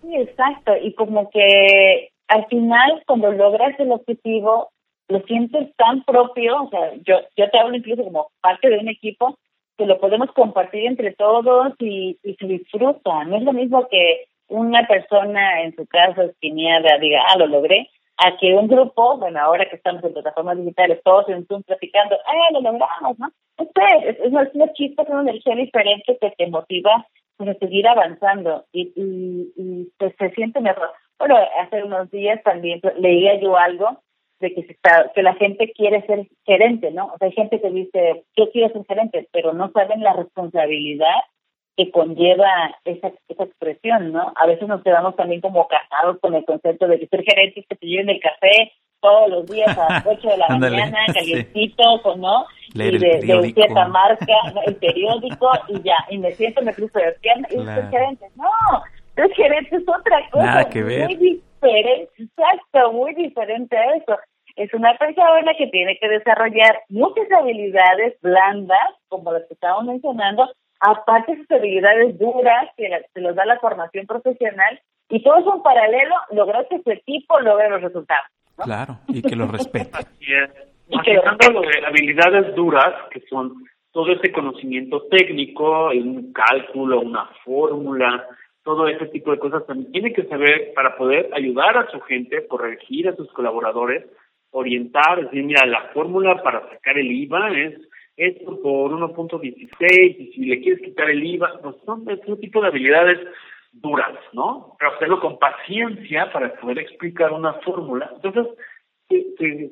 [0.00, 0.72] Sí, exacto.
[0.80, 4.70] Y como que al final, cuando logras el objetivo,
[5.08, 8.88] lo sientes tan propio, o sea, yo, yo te hablo incluso como parte de un
[8.88, 9.36] equipo,
[9.76, 13.24] que lo podemos compartir entre todos y, y se disfruta.
[13.24, 17.88] No es lo mismo que una persona en su casa esquineada diga, ah, lo logré,
[18.18, 22.16] a que un grupo, bueno, ahora que estamos en plataformas digitales, todos en Zoom platicando,
[22.26, 23.28] ah, lo logramos, ¿no?
[23.58, 23.68] Es,
[24.04, 27.06] es, es una chispa, es una energía diferente que te motiva
[27.36, 30.90] pues, a seguir avanzando y, y, y pues, se siente mejor.
[31.18, 33.98] Bueno, hace unos días también leía yo algo
[34.42, 37.06] de que, se está, que la gente quiere ser gerente, ¿no?
[37.06, 41.16] O sea, hay gente que dice, yo quiero ser gerente, pero no saben la responsabilidad
[41.76, 44.32] que conlleva esa, esa expresión, ¿no?
[44.36, 47.66] A veces nos quedamos también como casados con el concepto de que ser gerente es
[47.66, 51.82] que te lleven el café todos los días a las 8 de la mañana, calientito,
[52.04, 54.34] o no, y de, cierta marca,
[54.66, 58.26] el periódico, y ya, y me siento, me cruzo de pierna, y ser gerente.
[58.36, 58.48] No,
[59.14, 64.16] ser gerente es otra cosa, muy diferente, exacto, muy diferente a eso.
[64.56, 70.50] Es una persona que tiene que desarrollar muchas habilidades blandas, como las que estábamos mencionando,
[70.80, 75.54] aparte de sus habilidades duras que se los da la formación profesional, y todo eso
[75.56, 78.26] en paralelo, lograr que su equipo logre los resultados.
[78.56, 79.90] Claro, y que lo respete.
[79.92, 80.50] Así es.
[80.88, 87.26] Y que lo de habilidades duras, que son todo ese conocimiento técnico, un cálculo, una
[87.44, 88.26] fórmula,
[88.64, 92.46] todo ese tipo de cosas también tiene que saber para poder ayudar a su gente,
[92.46, 94.06] corregir a sus colaboradores,
[94.52, 97.80] orientar, decir, mira, la fórmula para sacar el IVA es
[98.16, 102.68] esto por 1.16 y si le quieres quitar el IVA, pues son ese tipo de
[102.68, 103.18] habilidades
[103.72, 104.76] duras, ¿no?
[104.78, 108.10] Pero hacerlo con paciencia para poder explicar una fórmula.
[108.14, 108.46] Entonces,
[109.08, 109.70] se,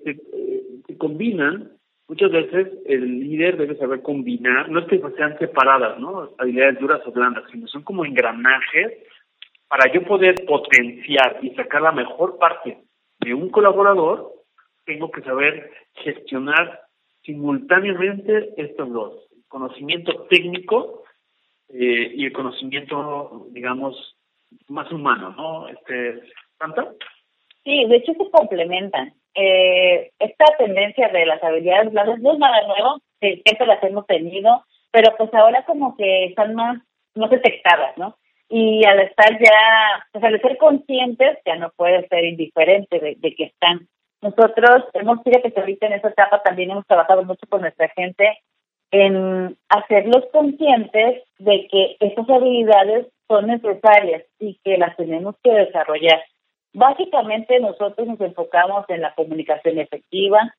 [0.86, 1.72] se, combinan,
[2.08, 6.30] muchas veces el líder debe saber combinar, no es que sean separadas, ¿no?
[6.38, 8.92] Habilidades duras o blandas, sino son como engranajes
[9.68, 12.78] para yo poder potenciar y sacar la mejor parte
[13.20, 14.32] de un colaborador,
[14.84, 16.80] tengo que saber gestionar
[17.22, 21.02] simultáneamente estos dos, conocimiento técnico
[21.68, 24.16] eh, y el conocimiento, digamos,
[24.68, 25.68] más humano, ¿no?
[25.68, 26.22] Este,
[26.58, 26.92] ¿Tanta?
[27.64, 29.12] Sí, de hecho se complementan.
[29.34, 34.64] Eh, esta tendencia de las habilidades blandas no es nada nuevo, siempre las hemos tenido,
[34.90, 36.82] pero pues ahora como que están más,
[37.14, 38.16] más detectadas, ¿no?
[38.48, 43.44] Y al estar ya, pues al ser conscientes, ya no puede ser indiferente de que
[43.44, 43.88] están.
[44.22, 48.38] Nosotros hemos, fíjate que ahorita en esa etapa también hemos trabajado mucho con nuestra gente
[48.90, 56.22] en hacerlos conscientes de que esas habilidades son necesarias y que las tenemos que desarrollar.
[56.72, 60.54] Básicamente nosotros nos enfocamos en la comunicación efectiva,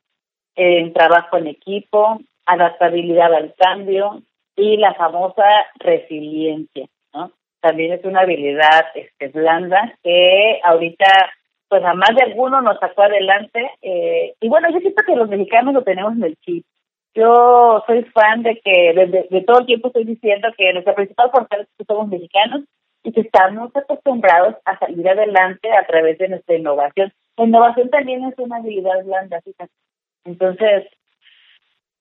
[0.56, 4.21] en trabajo en equipo, adaptabilidad al cambio
[4.56, 5.45] y la famosa
[5.76, 7.32] resiliencia, ¿no?
[7.62, 11.32] También es una habilidad este, blanda que ahorita
[11.72, 15.30] pues a más de alguno nos sacó adelante eh, y bueno, yo siento que los
[15.30, 16.66] mexicanos lo tenemos en el chip
[17.14, 21.70] yo soy fan de que desde todo el tiempo estoy diciendo que nuestra principal fortaleza
[21.70, 22.62] es que somos mexicanos
[23.04, 27.12] y que estamos acostumbrados a salir adelante a través de nuestra innovación.
[27.38, 29.72] La innovación también es una habilidad blanda, fíjate.
[30.24, 30.88] Entonces,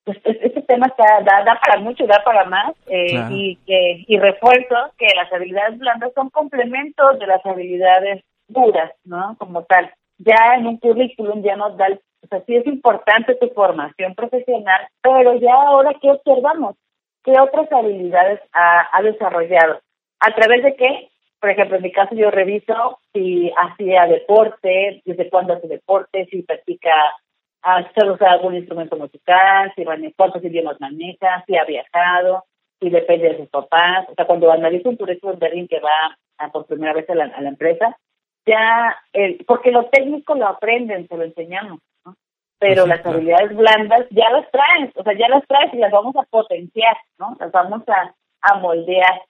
[0.05, 4.17] pues este tema está, da, da para mucho, da para más eh, y que y
[4.17, 9.35] refuerzo que las habilidades blandas son complementos de las habilidades duras, ¿no?
[9.39, 9.91] Como tal.
[10.17, 11.87] Ya en un currículum ya nos da
[12.23, 16.75] o sea, sí es importante tu formación profesional, pero ya ahora, ¿qué observamos?
[17.23, 19.79] ¿Qué otras habilidades ha, desarrollado?
[20.19, 21.09] ¿A través de qué?
[21.39, 26.43] Por ejemplo, en mi caso yo reviso si hacía deporte, desde cuándo hace deporte, si
[26.43, 26.93] practica,
[27.63, 29.83] ah, si usa algún instrumento musical, si
[30.15, 32.43] cuántos idiomas maneja, si ha viajado,
[32.79, 34.07] si depende de sus papás.
[34.09, 36.15] O sea, cuando analizo un turismo de alguien que va
[36.51, 37.97] por primera vez a la, a la empresa,
[38.45, 41.79] ya, el, porque lo técnico lo aprenden, se lo enseñamos
[42.61, 46.15] pero las habilidades blandas ya las traes, o sea, ya las traes y las vamos
[46.15, 47.35] a potenciar, ¿no?
[47.39, 49.21] Las vamos a, a moldear.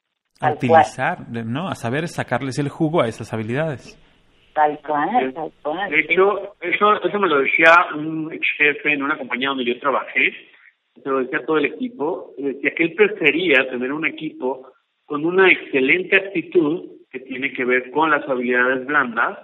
[0.42, 1.70] A utilizar, ¿no?
[1.70, 3.98] A saber sacarles el jugo a esas habilidades.
[4.54, 5.90] Tal cual, tal cual.
[5.90, 9.80] De hecho, eso, eso me lo decía un ex jefe en una compañía donde yo
[9.80, 10.34] trabajé,
[11.02, 14.74] se lo decía todo el equipo, decía que él prefería tener un equipo
[15.06, 19.40] con una excelente actitud que tiene que ver con las habilidades blandas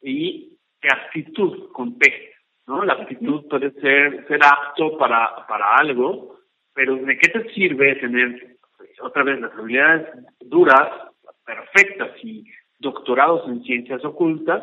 [0.00, 2.32] y actitud con P
[2.66, 2.84] ¿no?
[2.84, 6.36] La actitud puede ser ser apto para, para algo,
[6.74, 8.56] pero ¿de qué te sirve tener
[9.00, 10.08] otra vez las habilidades
[10.40, 10.88] duras,
[11.44, 12.44] perfectas y
[12.78, 14.62] doctorados en ciencias ocultas,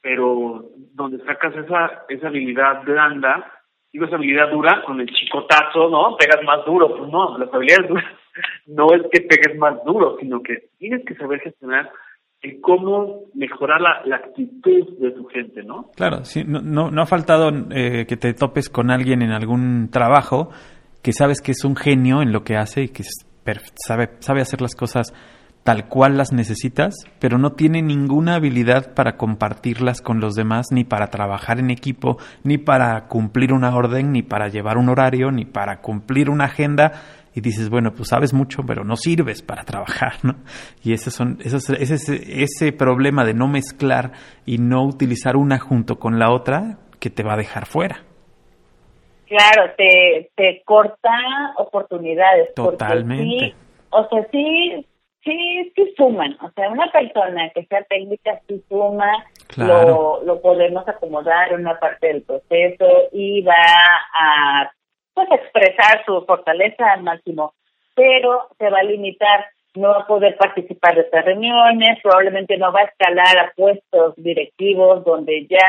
[0.00, 3.52] pero donde sacas esa esa habilidad blanda,
[3.92, 6.16] y esa habilidad dura con el chicotazo, ¿no?
[6.16, 8.17] Pegas más duro, pues no, las habilidades duras
[8.66, 11.90] no es que pegues más duro, sino que tienes que saber gestionar
[12.42, 15.90] en cómo mejorar la, actitud de tu gente, ¿no?
[15.96, 20.50] Claro, sí, no, no, ha faltado eh, que te topes con alguien en algún trabajo
[21.02, 23.02] que sabes que es un genio en lo que hace y que
[23.86, 25.12] sabe, sabe hacer las cosas
[25.68, 30.84] tal cual las necesitas, pero no tiene ninguna habilidad para compartirlas con los demás, ni
[30.84, 35.44] para trabajar en equipo, ni para cumplir una orden, ni para llevar un horario, ni
[35.44, 36.92] para cumplir una agenda
[37.38, 40.34] y dices, bueno, pues sabes mucho, pero no sirves para trabajar, ¿no?
[40.82, 44.10] Y ese, son, ese, ese, ese problema de no mezclar
[44.44, 48.02] y no utilizar una junto con la otra, que te va a dejar fuera.
[49.26, 51.12] Claro, te, te corta
[51.58, 52.52] oportunidades.
[52.54, 53.54] Totalmente.
[53.90, 54.84] o sea, sí,
[55.22, 56.36] sí, sí suman.
[56.42, 59.12] O sea, una persona que sea técnica sí suma,
[59.56, 64.72] lo, lo podemos acomodar en una parte del proceso y va a
[65.26, 67.54] pues expresar su fortaleza al máximo,
[67.94, 72.72] pero se va a limitar no va a poder participar de estas reuniones, probablemente no
[72.72, 75.68] va a escalar a puestos directivos donde ya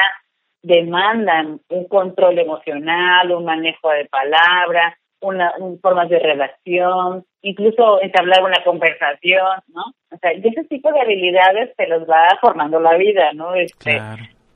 [0.64, 8.64] demandan un control emocional, un manejo de palabra, una, formas de relación, incluso entablar una
[8.64, 9.84] conversación, ¿no?
[10.12, 13.54] O sea, y ese tipo de habilidades se los va formando la vida, ¿no?
[13.54, 14.02] Este,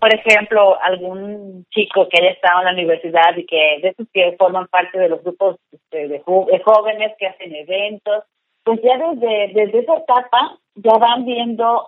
[0.04, 4.36] Por ejemplo, algún chico que haya estado en la universidad y que de esos que
[4.38, 8.26] forman parte de los grupos este, de, de jóvenes que hacen eventos,
[8.66, 11.88] pues ya desde, desde esa etapa ya van viendo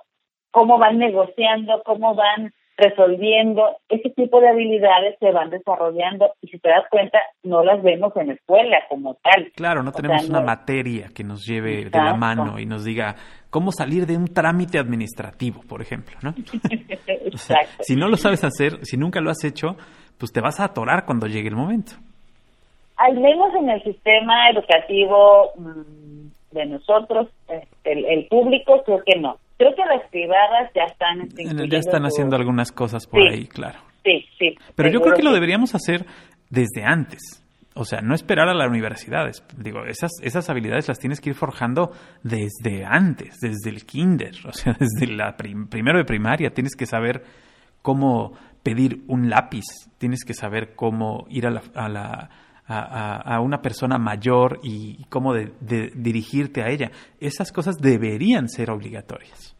[0.52, 6.60] cómo van negociando, cómo van resolviendo, ese tipo de habilidades se van desarrollando y si
[6.60, 9.52] te das cuenta no las vemos en escuela como tal.
[9.56, 13.16] Claro, no tenemos una materia que nos lleve de la mano y nos diga
[13.50, 16.34] cómo salir de un trámite administrativo, por ejemplo, ¿no?
[17.08, 17.84] Exacto.
[17.84, 19.78] si no lo sabes hacer, si nunca lo has hecho,
[20.20, 21.94] pues te vas a atorar cuando llegue el momento.
[22.98, 29.20] Al menos en el sistema educativo mm, de nosotros, este, el, el público, creo que
[29.20, 31.30] no Creo que las privadas ya están...
[31.70, 33.80] Ya están haciendo algunas cosas por ahí, claro.
[34.04, 34.56] Sí, sí.
[34.76, 36.06] Pero yo creo que, lo deberíamos hacer
[36.50, 37.44] desde antes.
[37.74, 39.44] O sea, no esperar a las universidades.
[39.58, 41.92] Digo, esas, esas habilidades las tienes que ir forjando
[42.24, 46.52] desde antes, desde el kinder, o sea, desde la primero de primaria.
[46.52, 47.24] Tienes que saber
[47.82, 49.64] cómo pedir un lápiz,
[49.98, 52.30] tienes que saber cómo ir a la, a la
[52.68, 55.52] a, una persona mayor y cómo de,
[55.96, 56.92] dirigirte a ella.
[57.20, 59.56] Esas cosas deberían ser obligatorias.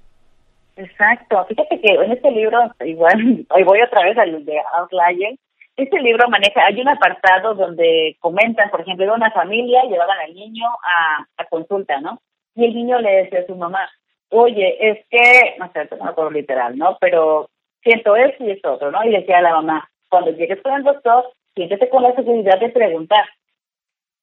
[0.76, 1.46] Exacto.
[1.46, 5.36] Fíjate que en este libro, igual, hoy voy otra vez al de Outlier,
[5.78, 10.34] este libro maneja, hay un apartado donde comentan, por ejemplo, de una familia, llevaban al
[10.34, 12.20] niño a, a consulta, ¿no?
[12.56, 13.90] Y el niño le decía a su mamá,
[14.30, 16.98] oye, es que, no sé, no acuerdo literal, ¿no?
[17.02, 17.50] Pero
[17.84, 19.04] siento esto y esto otro, ¿no?
[19.04, 22.70] Y decía a la mamá, cuando llegues con el doctor, siéntete con la seguridad de
[22.70, 23.26] preguntar.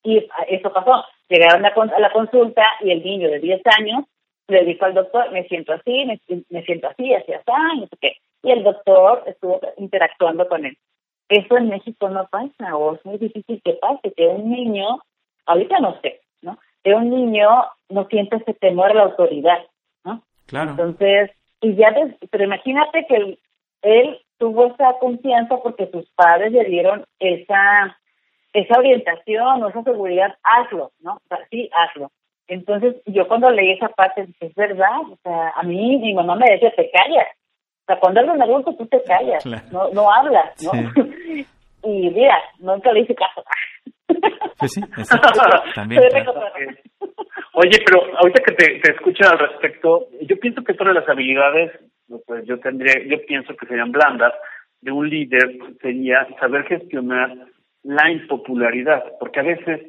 [0.04, 1.04] Y eso pasó.
[1.28, 4.04] Llegaron a la consulta y el niño de 10 años
[4.48, 8.16] le dijo al doctor, me siento así, me, siento así, así, así, no sé qué.
[8.42, 10.76] Y el doctor estuvo interactuando con él.
[11.28, 15.00] Eso en México no pasa, o es muy difícil que pase, que un niño,
[15.46, 16.58] ahorita no sé, ¿no?
[16.82, 17.48] Que un niño
[17.88, 19.60] no siente ese temor a la autoridad,
[20.04, 20.22] ¿no?
[20.46, 20.72] Claro.
[20.72, 21.94] Entonces, y ya,
[22.30, 23.38] pero imagínate que
[23.82, 27.96] él tuvo esa confianza porque sus padres le dieron esa
[28.52, 31.12] esa orientación o esa seguridad, hazlo, ¿no?
[31.12, 32.10] O sea, sí, hazlo.
[32.48, 36.34] Entonces, yo cuando leí esa parte dije, es verdad, o sea, a mí mi mamá
[36.34, 37.28] me decía, te callas.
[37.82, 40.72] O sea, cuando eres un adulto tú te callas, no, no hablas, ¿no?
[41.84, 43.44] y mira, nunca le hice caso.
[44.58, 44.80] Pues sí,
[45.74, 46.02] también.
[47.54, 51.72] Oye, pero ahorita que te, te escucho al respecto, yo pienso que todas las habilidades
[52.44, 54.32] yo tendría, yo pienso que serían blandas,
[54.80, 57.36] de un líder sería saber gestionar
[57.84, 59.80] la impopularidad, porque a veces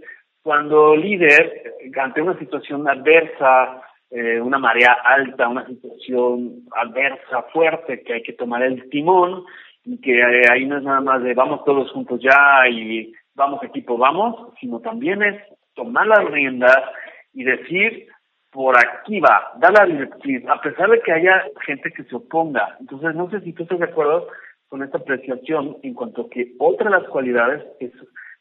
[0.42, 8.14] cuando líder, ante una situación adversa, eh, una marea alta, una situación adversa, fuerte, que
[8.14, 9.46] hay que tomar el timón,
[9.86, 13.64] y que eh, ahí no es nada más de vamos todos juntos ya y vamos
[13.64, 15.42] equipo, vamos, sino también es
[15.76, 16.78] tomar las riendas
[17.34, 18.08] y decir
[18.54, 22.78] por aquí va, da la directriz, a pesar de que haya gente que se oponga.
[22.80, 24.28] Entonces, no sé si tú estás de acuerdo
[24.70, 27.92] con esta apreciación en cuanto que otra de las cualidades es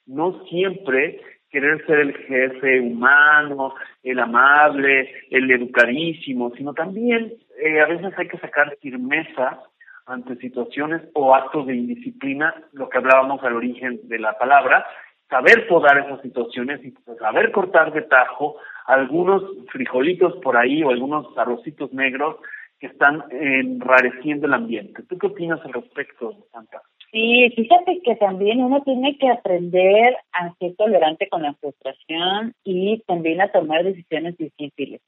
[0.07, 1.21] no siempre
[1.51, 8.29] querer ser el jefe humano, el amable, el educadísimo, sino también eh, a veces hay
[8.29, 9.61] que sacar firmeza
[10.07, 14.85] ante situaciones o actos de indisciplina, lo que hablábamos al origen de la palabra,
[15.29, 21.27] saber podar esas situaciones y saber cortar de tajo algunos frijolitos por ahí o algunos
[21.37, 22.37] arrocitos negros
[22.81, 25.03] que están enrareciendo el ambiente.
[25.09, 26.83] ¿Tú qué opinas al respecto, Santa?
[27.13, 33.01] Sí, fíjate que también uno tiene que aprender a ser tolerante con la frustración y
[33.07, 35.01] también a tomar decisiones difíciles.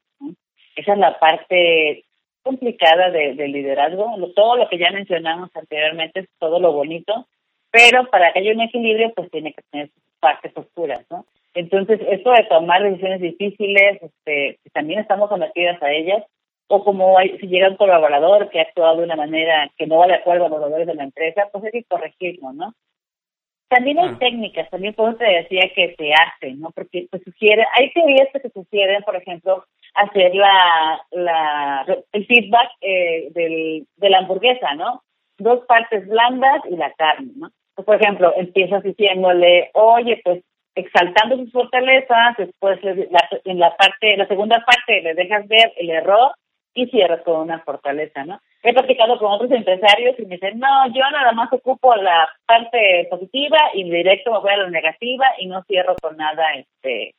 [0.75, 2.05] Esa es la parte
[2.43, 4.15] complicada del liderazgo.
[4.35, 7.27] Todo lo que ya mencionamos anteriormente es todo lo bonito,
[7.71, 9.89] pero para que haya un equilibrio, pues tiene que tener
[10.19, 11.25] partes oscuras, ¿no?
[11.55, 16.23] Entonces, esto de tomar decisiones difíciles, este, también estamos sometidas a ellas,
[16.67, 19.97] o como hay, si llega un colaborador que ha actuado de una manera que no
[19.97, 22.73] va de acuerdo a los valores de la empresa, pues hay que corregirlo, ¿no?
[23.67, 26.69] También hay técnicas, también por eso te decía que se hace, ¿no?
[26.71, 32.69] Porque pues sugiere, hay teorías que se sugieren, por ejemplo, hacer la, la el feedback
[32.81, 35.01] eh, del, de la hamburguesa, ¿no?
[35.37, 37.51] dos partes blandas y la carne, ¿no?
[37.75, 40.43] Pues, por ejemplo, empiezas diciéndole, oye, pues
[40.75, 46.33] exaltando sus fortalezas, después en la parte, la segunda parte le dejas ver el error
[46.73, 48.39] y cierras con una fortaleza, ¿no?
[48.61, 53.07] He platicado con otros empresarios y me dicen, no, yo nada más ocupo la parte
[53.09, 57.15] positiva y directo me voy a la negativa y no cierro con nada este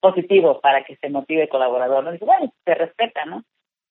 [0.00, 2.04] positivo para que se motive el colaborador.
[2.04, 2.12] ¿no?
[2.12, 3.44] Dice, bueno, se respeta, ¿no?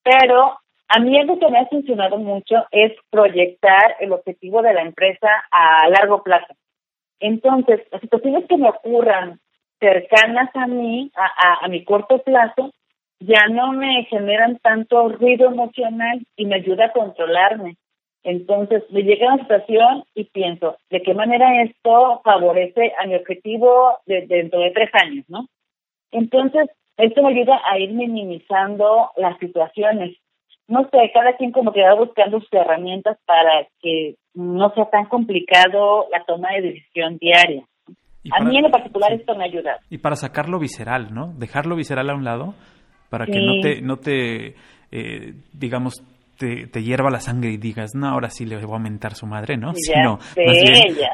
[0.03, 4.81] Pero a mí algo que me ha funcionado mucho es proyectar el objetivo de la
[4.81, 6.53] empresa a largo plazo.
[7.19, 9.39] Entonces, las situaciones que me ocurran
[9.79, 12.71] cercanas a mí, a, a mi corto plazo,
[13.19, 17.75] ya no me generan tanto ruido emocional y me ayuda a controlarme.
[18.23, 23.97] Entonces, me llega una situación y pienso, ¿de qué manera esto favorece a mi objetivo
[24.05, 25.47] de, dentro de tres años, no?
[26.11, 30.17] Entonces, esto me ayuda a ir minimizando las situaciones.
[30.69, 35.05] No sé, cada quien como que va buscando sus herramientas para que no sea tan
[35.05, 37.63] complicado la toma de decisión diaria.
[38.31, 39.79] a mí en lo particular esto me ayuda.
[39.89, 41.33] Y para sacarlo visceral, ¿no?
[41.37, 42.53] Dejarlo visceral a un lado
[43.09, 44.55] para que no te, no te
[44.91, 46.03] eh, digamos,
[46.37, 49.27] te, te, hierva la sangre y digas, no, ahora sí le voy a aumentar su
[49.27, 49.73] madre, ¿no?
[49.75, 50.17] Sino,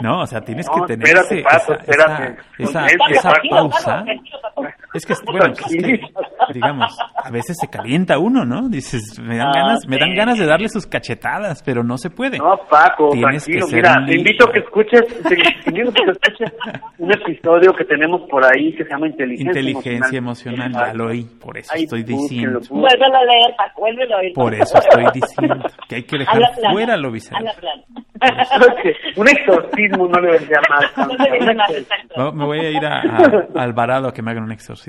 [0.01, 4.05] no, o sea, tienes que tener esa, esa, pausa.
[4.95, 5.53] Es que, bueno,
[6.53, 8.69] digamos, a veces se calienta uno, ¿no?
[8.69, 12.09] Dices, me dan ah, ganas, me dan ganas de darle sus cachetadas, pero no se
[12.09, 12.37] puede.
[12.37, 15.35] No, Paco, tranquilo, mira, te invito a que escuches, te,
[15.69, 16.53] invito a que escuches
[16.97, 20.71] un episodio que tenemos por ahí que se llama Inteligencia, Inteligencia Emocional.
[20.71, 22.61] ya lo oí, por eso estoy diciendo.
[22.69, 24.33] Vuélvelo a leer, Paco, vuélvelo a oír.
[24.33, 26.41] Por eso estoy diciendo que hay que dejar
[26.71, 27.45] fuera lo visceral.
[29.17, 32.33] un exorcismo no le vendría mal.
[32.33, 34.84] me voy a ir a, a Alvarado a que me hagan un exorcismo.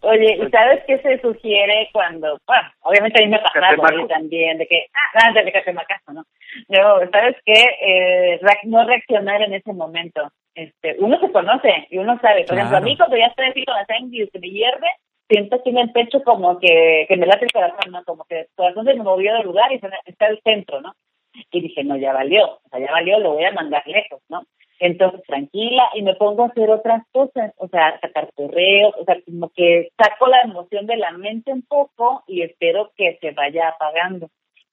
[0.00, 4.66] Oye, ¿y sabes qué se sugiere cuando, bueno, obviamente a mí me ha también, de
[4.66, 6.24] que, ah, antes de que se me acaso, ¿no?
[6.68, 7.64] Pero, ¿sabes qué?
[7.80, 10.30] Eh, no reaccionar en ese momento.
[10.54, 12.44] Este, uno se conoce y uno sabe.
[12.44, 14.86] Por ejemplo, a mí cuando ya estoy así con la sangre y se me hierve,
[15.28, 18.04] siento aquí en el pecho como que, que me late el corazón, ¿no?
[18.04, 20.94] Como que el corazón se me movió del lugar y está al centro, ¿no?
[21.50, 24.42] Y dije, no, ya valió, o sea, ya valió, lo voy a mandar lejos, ¿no?
[24.80, 29.16] Entonces, tranquila, y me pongo a hacer otras cosas, o sea, sacar correos, o sea,
[29.24, 33.68] como que saco la emoción de la mente un poco y espero que se vaya
[33.68, 34.28] apagando.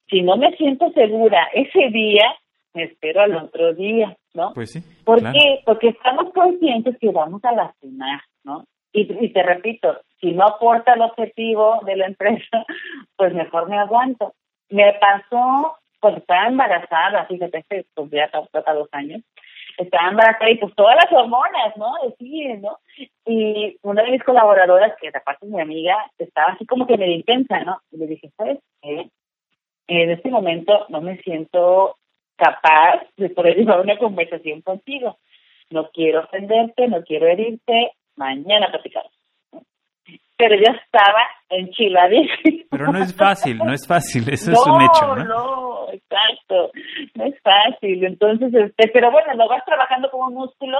[0.08, 2.36] Si no me siento segura ese día,
[2.74, 4.53] me espero al otro día, ¿no?
[4.53, 4.84] Pues sí.
[5.03, 5.62] ¿Por qué?
[5.66, 8.66] Porque estamos conscientes que vamos a lastimar, ¿no?
[8.93, 12.66] Y, y te repito, si no aporta el objetivo de la empresa,
[13.18, 14.34] pues mejor me aguanto.
[14.70, 19.24] Me pasó cuando estaba embarazada, fíjate, pues ya hasta dos años,
[19.78, 21.94] estaba embarazada y pues todas las hormonas, ¿no?
[22.04, 22.80] Deciden, ¿no?
[23.26, 27.16] Y una de mis colaboradoras, que aparte es mi amiga, estaba así como que medio
[27.16, 27.80] intensa, ¿no?
[27.92, 29.10] Y le dije, ¿sabes qué?
[29.88, 31.98] En este momento no me siento
[32.36, 35.18] capaz de poder llevar una conversación contigo.
[35.70, 39.14] No quiero ofenderte, no quiero herirte, mañana platicamos.
[40.38, 42.66] Pero yo estaba enchiladísima.
[42.70, 45.24] Pero no es fácil, no es fácil, eso es un hecho, ¿no?
[45.24, 46.72] No, exacto,
[47.16, 48.04] no es fácil.
[48.04, 50.78] Entonces, este, pero bueno, lo vas trabajando como músculo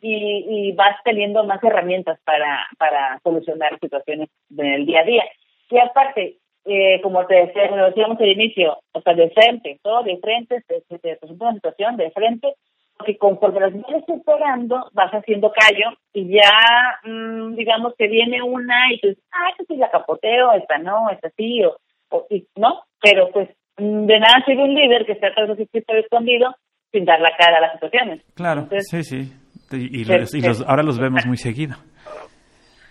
[0.00, 5.24] y, y vas teniendo más herramientas para, para solucionar situaciones en el día a día.
[5.70, 10.02] Y aparte, eh, como te decía, lo decíamos al inicio, o sea, de frente, todo
[10.02, 12.54] de frente, te, te, te una situación de frente,
[12.98, 18.74] porque conforme las vienes superando, vas haciendo callo y ya, mmm, digamos que viene una
[18.90, 21.76] y dices, ah, esta sí la capoteo, esta no, esta sí, o,
[22.10, 22.82] o y, ¿no?
[23.00, 26.54] Pero pues mm, de nada sirve un líder que está atrás de su escondido
[26.90, 28.22] sin dar la cara a las situaciones.
[28.34, 29.32] Claro, sí, sí.
[29.70, 31.76] Y, los, y los, ahora los vemos muy seguido.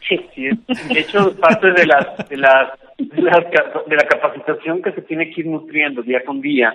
[0.08, 0.50] Sí, sí.
[0.94, 5.32] De hecho, parte de la, de, la, de, la, de la capacitación que se tiene
[5.32, 6.74] que ir nutriendo día con día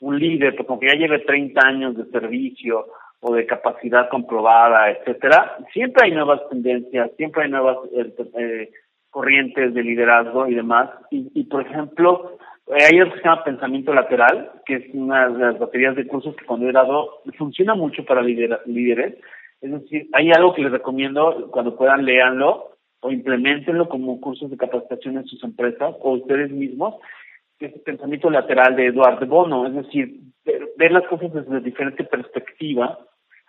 [0.00, 2.86] un líder, pues como que ya lleve 30 años de servicio
[3.20, 8.70] o de capacidad comprobada, etcétera, siempre hay nuevas tendencias, siempre hay nuevas eh, eh
[9.10, 10.90] corrientes de liderazgo y demás.
[11.10, 12.38] Y, por ejemplo,
[12.68, 16.06] eh, hay algo que se llama pensamiento lateral, que es una de las baterías de
[16.06, 19.16] cursos que cuando he dado funciona mucho para líderes.
[19.60, 24.56] Es decir, hay algo que les recomiendo, cuando puedan, léanlo o implementenlo como cursos de
[24.56, 26.94] capacitación en sus empresas o ustedes mismos,
[27.66, 30.20] ese pensamiento lateral de Eduardo Bono, es decir,
[30.76, 32.98] ver, las cosas desde diferente perspectiva.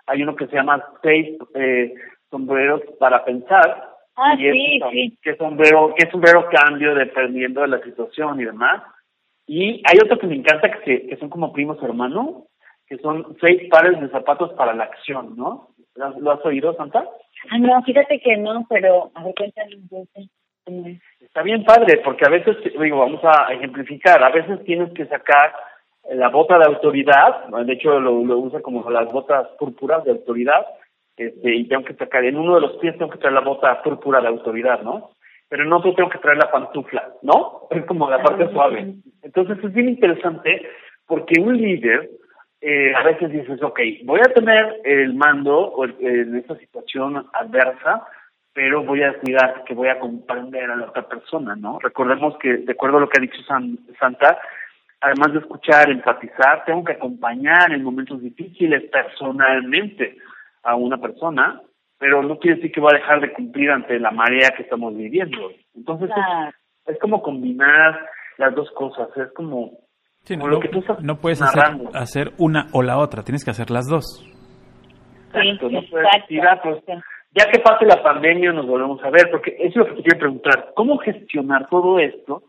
[0.08, 1.94] Hay uno que se llama seis eh,
[2.30, 3.90] sombreros para pensar.
[4.16, 5.18] Ah, sí, sí.
[5.22, 8.84] ¿Qué sombrero, qué sombrero cambio dependiendo de la situación y demás?
[9.48, 12.44] Y hay otro que me encanta que, se, que son como primos hermanos,
[12.88, 15.70] que son seis pares de zapatos para la acción, ¿no?
[15.96, 17.06] ¿Lo has oído, Santa?
[17.50, 19.78] Ah, no, fíjate que no, pero a ver, cuéntame
[21.20, 25.54] Está bien padre, porque a veces, digo, vamos a ejemplificar, a veces tienes que sacar
[26.12, 30.66] la bota de autoridad, de hecho lo, lo usa como las botas púrpuras de autoridad,
[31.20, 33.82] este, y tengo que sacar, en uno de los pies tengo que traer la bota
[33.84, 35.12] púrpura de autoridad, ¿no?
[35.50, 37.68] Pero en otro tengo que traer la pantufla, ¿no?
[37.72, 38.94] Es como la parte suave.
[39.22, 40.66] Entonces es bien interesante
[41.06, 42.10] porque un líder
[42.62, 48.06] eh, a veces dices, ok, voy a tener el mando en esta situación adversa,
[48.54, 51.80] pero voy a cuidar que voy a comprender a la otra persona, ¿no?
[51.80, 54.40] Recordemos que, de acuerdo a lo que ha dicho Santa,
[55.02, 60.18] además de escuchar, empatizar, tengo que acompañar en momentos difíciles personalmente
[60.64, 61.62] a una persona,
[61.98, 64.96] pero no quiere decir que voy a dejar de cumplir ante la marea que estamos
[64.96, 65.52] viviendo.
[65.76, 66.10] Entonces,
[66.86, 69.72] es, como combinar las dos cosas, es como,
[70.30, 73.70] lo que tú estás no puedes hacer, hacer, una o la otra, tienes que hacer
[73.70, 74.26] las dos.
[75.34, 76.08] Exacto, no puedes
[76.44, 76.84] ah, pues,
[77.32, 80.02] ya que pase la pandemia nos volvemos a ver, porque eso es lo que te
[80.04, 82.44] quiero preguntar, ¿cómo gestionar todo esto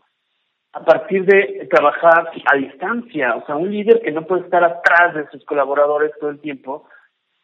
[0.73, 3.35] a partir de trabajar a distancia?
[3.35, 6.87] O sea, un líder que no puede estar atrás de sus colaboradores todo el tiempo,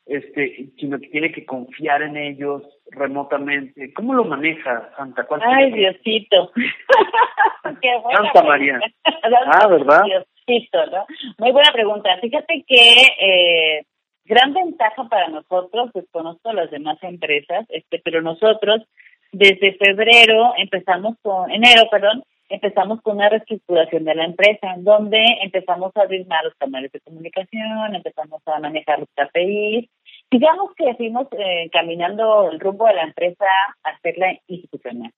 [0.05, 3.93] este, sino que tiene que confiar en ellos remotamente.
[3.93, 5.25] ¿Cómo lo maneja Santa?
[5.25, 6.51] ¿Cuál Ay, Diosito.
[7.81, 8.79] Qué Santa María.
[9.03, 10.03] ah, ¿verdad?
[10.05, 11.05] Diosito, ¿no?
[11.37, 12.17] Muy buena pregunta.
[12.21, 13.85] Fíjate que eh,
[14.27, 18.83] gran ventaja para nosotros, desconozco las demás empresas, este, pero nosotros
[19.31, 25.91] desde febrero empezamos con, enero, perdón, empezamos con una reestructuración de la empresa, donde empezamos
[25.95, 29.89] a abrir más los canales de comunicación, empezamos a manejar los KPIs,
[30.31, 33.45] digamos que fuimos eh, caminando el rumbo de la empresa
[33.83, 35.11] a hacerla institucional.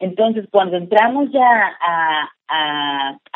[0.00, 2.30] Entonces, cuando entramos ya a,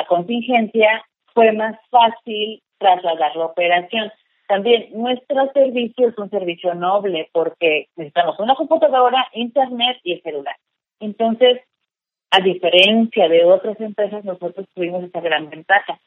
[0.08, 4.12] contingencia, fue más fácil trasladar la operación.
[4.52, 10.54] También nuestro servicio es un servicio noble porque necesitamos una computadora, internet y el celular.
[11.00, 11.62] Entonces,
[12.30, 15.98] a diferencia de otras empresas, nosotros tuvimos esa gran ventaja.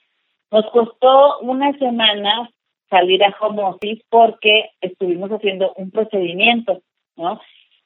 [0.52, 2.52] Nos costó una semana
[2.88, 6.84] salir a home office porque estuvimos haciendo un procedimiento,
[7.16, 7.42] ¿no?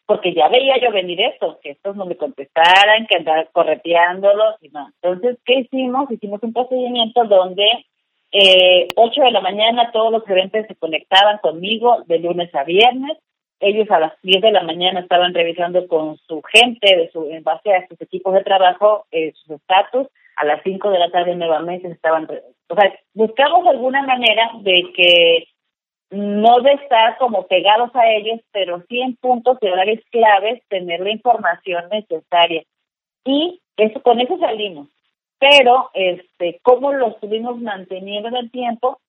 [0.05, 4.67] Porque ya veía yo venir esto, que estos no me contestaran, que andar correteándolos y
[4.71, 4.89] no.
[5.01, 6.11] Entonces, ¿qué hicimos?
[6.11, 7.65] Hicimos un procedimiento donde
[8.31, 13.17] eh, 8 de la mañana todos los gerentes se conectaban conmigo de lunes a viernes.
[13.59, 17.43] Ellos a las 10 de la mañana estaban revisando con su gente, de su, en
[17.43, 20.07] base a sus equipos de trabajo, eh, sus estatus.
[20.37, 22.27] A las 5 de la tarde nuevamente estaban.
[22.69, 25.47] O sea, buscamos alguna manera de que
[26.11, 31.01] no de estar como pegados a ellos, pero sí en puntos de horarios claves tener
[31.01, 32.63] la información necesaria.
[33.25, 34.87] Y eso con eso salimos
[35.39, 38.99] pero este cómo lo estuvimos manteniendo en el tiempo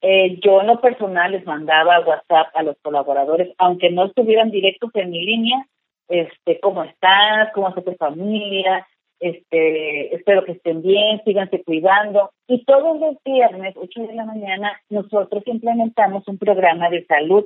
[0.00, 4.90] eh, yo en lo personal les mandaba WhatsApp a los colaboradores aunque no estuvieran directos
[4.94, 5.66] en mi línea
[6.08, 8.86] este cómo estás cómo está tu familia
[9.22, 12.32] este espero que estén bien síganse cuidando.
[12.48, 17.44] Y todos los viernes 8 de la mañana nosotros implementamos un programa de salud.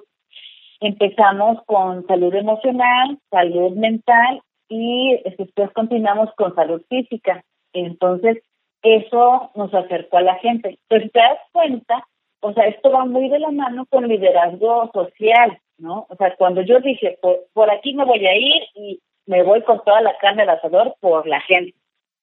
[0.81, 8.43] Empezamos con salud emocional salud mental y después continuamos con salud física entonces,
[8.83, 10.79] eso nos acercó a la gente.
[10.89, 12.07] Pero te das cuenta,
[12.41, 16.07] o sea, esto va muy de la mano con liderazgo social, ¿no?
[16.09, 17.19] O sea, cuando yo dije,
[17.53, 20.95] por, aquí me voy a ir y me voy con toda la carne al asador
[21.01, 21.77] por la gente.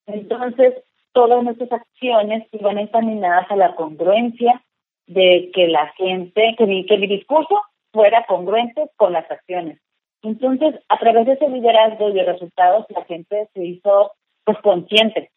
[0.05, 0.75] Entonces,
[1.11, 4.63] todas nuestras acciones iban encaminadas a la congruencia
[5.07, 9.79] de que la gente, que mi, que mi discurso fuera congruente con las acciones.
[10.23, 14.13] Entonces, a través de ese liderazgo y de resultados, la gente se hizo
[14.43, 15.31] pues consciente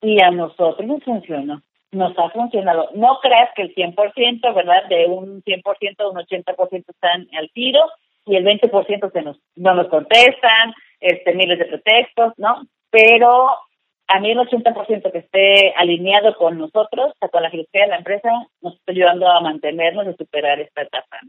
[0.00, 1.62] y a nosotros nos funcionó,
[1.92, 2.90] nos ha funcionado.
[2.94, 4.84] No creas que el 100%, ¿verdad?
[4.88, 7.80] De un 100% a un 80% están al tiro
[8.26, 12.66] y el 20% se nos, no nos contestan, este miles de pretextos, ¿no?
[12.90, 13.48] Pero
[14.08, 18.30] a mí el 80% que esté alineado con nosotros, con la filosofía de la empresa,
[18.60, 21.20] nos está ayudando a mantenernos y superar esta etapa.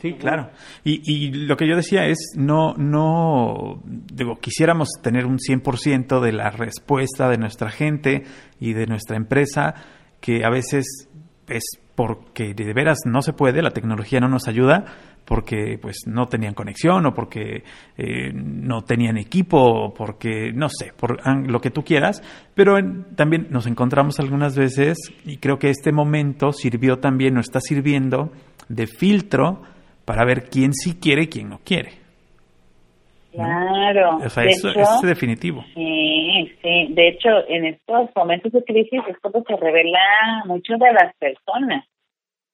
[0.00, 0.50] Sí, claro.
[0.84, 6.32] Y, y lo que yo decía es, no, no, digo, quisiéramos tener un 100% de
[6.32, 8.22] la respuesta de nuestra gente
[8.60, 9.74] y de nuestra empresa,
[10.20, 11.08] que a veces
[11.48, 14.84] es porque de veras no se puede, la tecnología no nos ayuda,
[15.24, 17.64] porque pues no tenían conexión o porque
[17.96, 22.22] eh, no tenían equipo o porque no sé, por lo que tú quieras,
[22.54, 22.76] pero
[23.14, 24.96] también nos encontramos algunas veces
[25.26, 28.32] y creo que este momento sirvió también o está sirviendo
[28.68, 29.62] de filtro
[30.08, 31.90] para ver quién sí quiere y quién no quiere.
[33.30, 34.16] Claro.
[34.24, 35.62] O sea, eso es definitivo.
[35.74, 36.86] Sí, sí.
[36.94, 40.00] De hecho, en estos momentos de crisis es cuando se revela
[40.46, 41.84] mucho de las personas,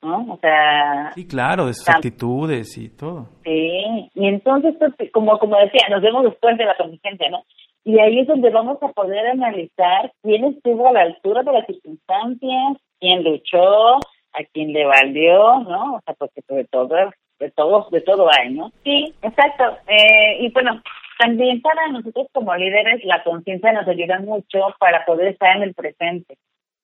[0.03, 0.33] ¿no?
[0.33, 1.13] O sea...
[1.15, 3.29] Sí, claro, de sus actitudes y todo.
[3.45, 7.45] Sí, y entonces, pues, como como decía, nos vemos después de la contingencia, ¿no?
[7.85, 11.67] Y ahí es donde vamos a poder analizar quién estuvo a la altura de las
[11.67, 13.99] circunstancias, quién luchó,
[14.33, 15.95] a quién le valió, ¿no?
[15.95, 16.97] O sea, porque de todo,
[17.39, 18.73] de todo, de todo hay, ¿no?
[18.85, 19.79] Sí, exacto.
[19.87, 20.83] Eh, y bueno,
[21.19, 25.75] también para nosotros como líderes la conciencia nos ayuda mucho para poder estar en el
[25.75, 26.37] presente.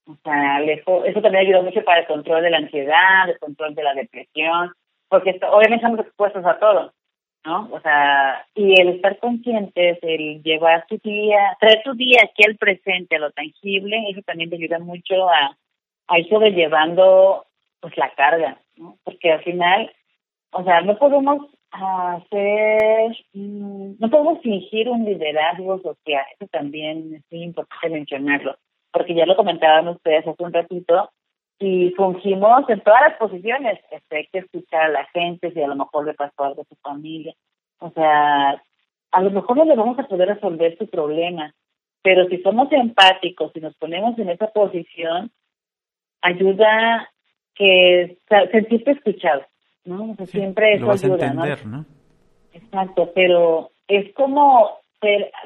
[0.07, 3.83] O sea, eso también ayuda mucho para el control de la ansiedad, el control de
[3.83, 4.73] la depresión,
[5.09, 6.93] porque obviamente estamos expuestos a todo,
[7.45, 7.69] ¿no?
[7.71, 12.57] O sea, y el estar conscientes, el llevar tu día, traer tu día aquí al
[12.57, 15.57] presente, a lo tangible, eso también te ayuda mucho a,
[16.09, 17.47] a ir sobrellevando
[17.81, 18.97] pues la carga, ¿no?
[19.05, 19.93] Porque al final,
[20.53, 27.23] o sea, no podemos hacer, mm, no podemos fingir un liderazgo social, eso también es
[27.31, 28.57] muy importante mencionarlo,
[28.93, 31.11] porque ya lo comentaban ustedes hace un ratito,
[31.59, 35.69] y fungimos en todas las posiciones, este, hay que escuchar a la gente, si a
[35.69, 37.35] lo mejor le pasó algo a su familia,
[37.79, 38.63] o sea,
[39.13, 41.55] a lo mejor no le vamos a poder resolver su problema,
[42.03, 45.31] pero si somos empáticos y nos ponemos en esa posición,
[46.23, 47.11] ayuda
[47.55, 48.19] que
[48.51, 49.45] sentirte escuchado,
[49.85, 50.15] ¿no?
[50.27, 51.85] siempre eso ayuda, ¿no?
[52.53, 54.81] Exacto, pero es como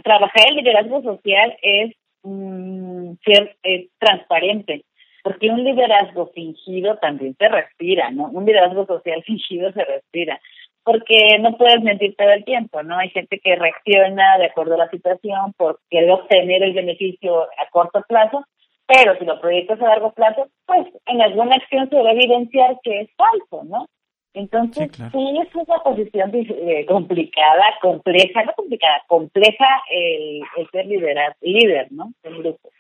[0.02, 3.56] trabajar el liderazgo social es mm, ser
[3.98, 4.84] transparente,
[5.22, 8.24] porque un liderazgo fingido también se respira, ¿no?
[8.24, 10.40] Un liderazgo social fingido se respira,
[10.82, 12.98] porque no puedes mentir todo el tiempo, ¿no?
[12.98, 17.70] Hay gente que reacciona de acuerdo a la situación por querer obtener el beneficio a
[17.70, 18.44] corto plazo,
[18.86, 22.78] pero si lo proyectas a largo plazo, pues en alguna acción se va a evidenciar
[22.82, 23.86] que es falso, ¿no?
[24.34, 31.86] Entonces, sí, es una posición eh, complicada, compleja, no complicada, compleja el, ser liderar, líder,
[31.92, 32.12] ¿no?
[32.22, 32.70] Del grupo.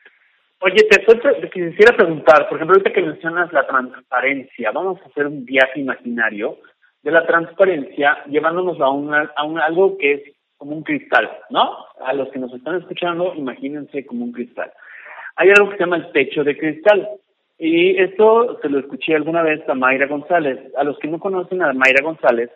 [0.60, 5.44] Oye, te, quisiera preguntar, por ejemplo, ahorita que mencionas la transparencia, vamos a hacer un
[5.44, 6.58] viaje imaginario
[7.02, 10.22] de la transparencia llevándonos a, una, a un, algo que es
[10.56, 11.76] como un cristal, ¿no?
[12.04, 14.72] A los que nos están escuchando, imagínense como un cristal
[15.36, 17.08] hay algo que se llama el techo de cristal.
[17.58, 20.58] Y esto se lo escuché alguna vez a Mayra González.
[20.76, 22.50] A los que no conocen a Mayra González,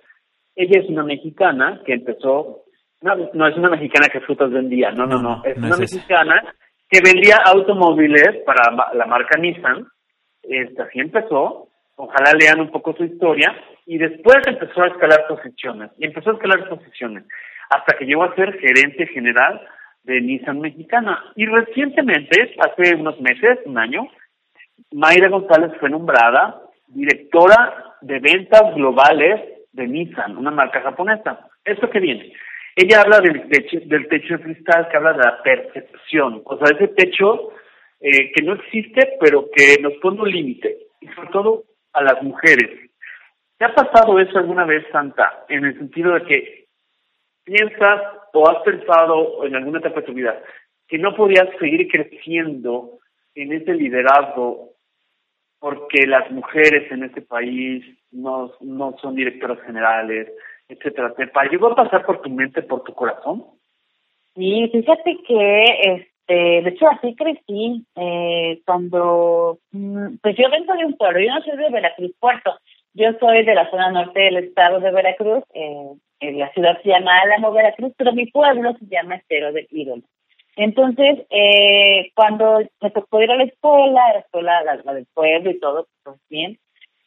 [0.56, 2.64] ella es una mexicana que empezó,
[3.00, 6.54] no, no es una mexicana que frutas vendía, no, no, no, es una mexicana
[6.90, 9.86] que vendía automóviles para la marca Nissan.
[10.42, 13.54] Este, así empezó, ojalá lean un poco su historia,
[13.86, 17.24] y después empezó a escalar posiciones, y empezó a escalar posiciones,
[17.70, 19.60] hasta que llegó a ser gerente general
[20.04, 21.22] de Nissan Mexicana.
[21.36, 24.08] Y recientemente, hace unos meses, un año,
[24.92, 31.48] Mayra González fue nombrada directora de ventas globales de Nissan, una marca japonesa.
[31.64, 32.32] ¿Esto qué viene?
[32.74, 36.76] Ella habla del techo, del techo de cristal, que habla de la percepción, o sea,
[36.76, 37.50] ese techo
[38.00, 42.22] eh, que no existe, pero que nos pone un límite, y sobre todo a las
[42.22, 42.90] mujeres.
[43.58, 46.66] ¿Te ha pasado eso alguna vez, Santa, en el sentido de que
[47.44, 48.00] piensas
[48.32, 50.40] o has pensado en alguna etapa de tu vida
[50.86, 52.98] que no podías seguir creciendo
[53.34, 54.74] en ese liderazgo
[55.58, 60.28] porque las mujeres en este país no, no son directoras generales,
[60.68, 61.14] etcétera.
[61.14, 63.44] ¿Te llegó a pasar por tu mente, por tu corazón?
[64.34, 67.84] Sí, fíjate que, este, de hecho, así crecí.
[67.96, 72.58] Eh, cuando, mm, pues yo vengo de un pueblo, yo no soy de Veracruz, Puerto,
[72.94, 75.90] yo soy de la zona norte del estado de Veracruz, eh,
[76.20, 80.02] la ciudad se llama Álamo, Veracruz, pero mi pueblo se llama Estero del Ídolo.
[80.58, 85.60] Entonces, eh, cuando me tocó ir a la escuela, la escuela la, del pueblo y
[85.60, 86.58] todo, pues bien,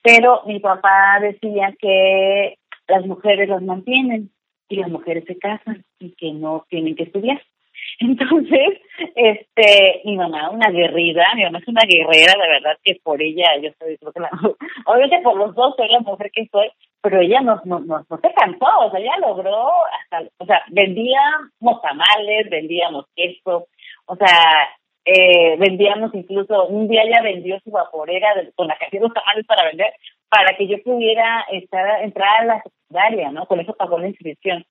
[0.01, 4.31] pero mi papá decía que las mujeres las mantienen
[4.69, 7.41] y las mujeres se casan y que no tienen que estudiar.
[7.99, 8.79] Entonces,
[9.15, 13.47] este, mi mamá, una guerrida, mi mamá es una guerrera, de verdad que por ella,
[13.61, 14.29] yo soy, creo que la,
[14.85, 16.69] obviamente por los dos soy la mujer que soy,
[17.01, 19.69] pero ella no, no, no, no se cansó, o sea, ella logró
[19.99, 23.67] hasta, o sea, vendíamos tamales, vendíamos queso,
[24.05, 24.69] o sea,
[25.05, 29.45] eh, vendíamos incluso, un día ella vendió su vaporera con la que hacía los tamales
[29.47, 29.93] para vender,
[30.29, 33.45] para que yo pudiera estar, entrar a la secundaria, ¿no?
[33.47, 34.63] Con eso pagó la inscripción.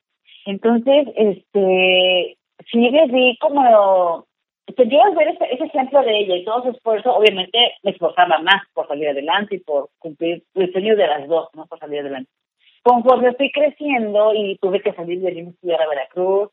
[0.47, 2.39] Entonces, este,
[2.71, 4.27] sí vi como
[4.77, 8.39] te llevas ver ese, ese, ejemplo de ella y todo su esfuerzo, obviamente me esforzaba
[8.39, 11.67] más por salir adelante y por cumplir el sueño de las dos, ¿no?
[11.67, 12.31] Por salir adelante.
[12.83, 16.51] Conforme fui creciendo y tuve que salir de a estudiar a Veracruz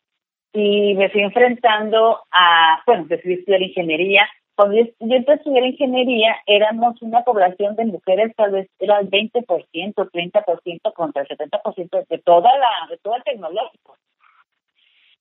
[0.54, 4.28] y me fui enfrentando a, bueno, decidí estudiar ingeniería.
[4.56, 9.10] Cuando yo, empecé a estudiar ingeniería, éramos una población de mujeres, tal vez era el
[9.10, 13.98] 20%, 30% contra el 70% de toda la, de todo el tecnológico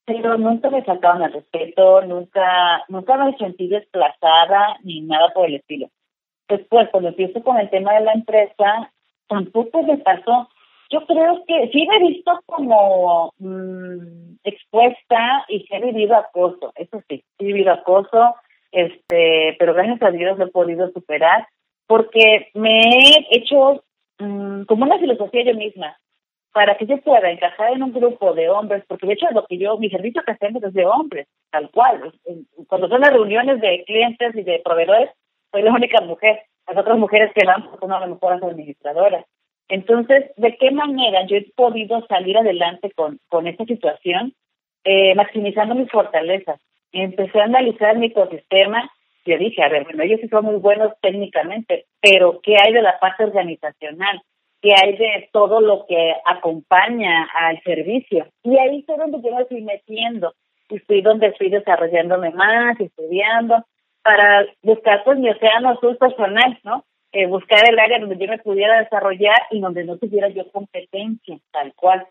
[0.06, 5.56] pero nunca me faltaban el respeto, nunca, nunca me sentí desplazada ni nada por el
[5.56, 5.90] estilo.
[6.48, 8.92] Después, cuando empiezo con el tema de la empresa,
[9.26, 10.48] tampoco me pasó,
[10.90, 16.72] yo creo que sí me he visto como mm, expuesta y sí he vivido acoso,
[16.76, 18.36] eso sí, he vivido acoso,
[18.70, 21.48] este, pero gracias a Dios lo he podido superar
[21.88, 23.82] porque me he hecho
[24.20, 25.96] mm, como una filosofía yo misma
[26.56, 29.58] para que yo pueda encajar en un grupo de hombres, porque de hecho lo que
[29.58, 32.14] yo, mi servicio que hacemos es de hombres, tal cual.
[32.66, 35.10] Cuando son las reuniones de clientes y de proveedores,
[35.52, 36.40] soy la única mujer.
[36.66, 39.26] Las otras mujeres que van, pues, son a lo mejor administradoras.
[39.68, 44.32] Entonces, ¿de qué manera yo he podido salir adelante con, con esta situación?
[44.84, 46.58] Eh, maximizando mis fortalezas.
[46.90, 48.90] Empecé a analizar mi ecosistema
[49.26, 52.80] y dije, a ver, bueno, ellos sí son muy buenos técnicamente, pero ¿qué hay de
[52.80, 54.22] la parte organizacional?
[54.66, 58.26] ¿Qué hay de todo lo que acompaña al servicio?
[58.42, 60.34] Y ahí es donde yo me estoy metiendo
[60.68, 63.64] y estoy donde estoy desarrollándome más, estudiando,
[64.02, 66.84] para buscar pues mi océano azul personal, ¿no?
[67.12, 71.38] Eh, buscar el área donde yo me pudiera desarrollar y donde no tuviera yo competencia,
[71.52, 72.04] tal cual.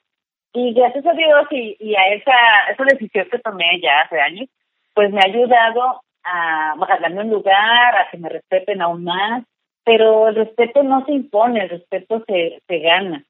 [0.54, 2.32] Y gracias a Dios y, y a esa,
[2.72, 4.48] esa decisión que tomé ya hace años,
[4.94, 9.44] pues me ha ayudado a, darme un lugar, a que me respeten aún más,
[9.86, 13.24] pero el respeto no se impone, el respeto se, se gana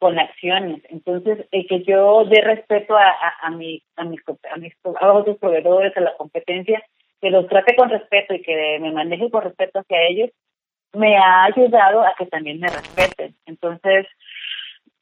[0.00, 0.82] con acciones.
[0.88, 4.20] Entonces, el que yo dé respeto a, a, mi, a, mis,
[4.52, 6.82] a, mis, a otros proveedores, a la competencia,
[7.20, 10.30] que los trate con respeto y que me maneje con respeto hacia ellos,
[10.94, 13.36] me ha ayudado a que también me respeten.
[13.46, 14.06] Entonces,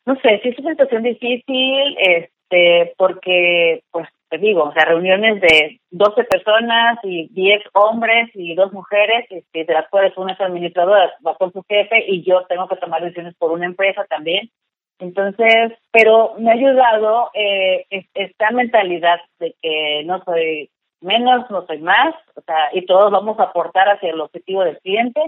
[0.05, 5.41] no sé, sí es una situación difícil, este, porque, pues, te digo, o sea, reuniones
[5.41, 10.41] de 12 personas y 10 hombres y dos mujeres, este, de las cuales una es
[10.41, 14.51] administradora, va con su jefe y yo tengo que tomar decisiones por una empresa también.
[14.99, 20.71] Entonces, pero me ha ayudado eh, esta mentalidad de que no soy
[21.01, 24.79] menos, no soy más, o sea, y todos vamos a aportar hacia el objetivo del
[24.81, 25.21] cliente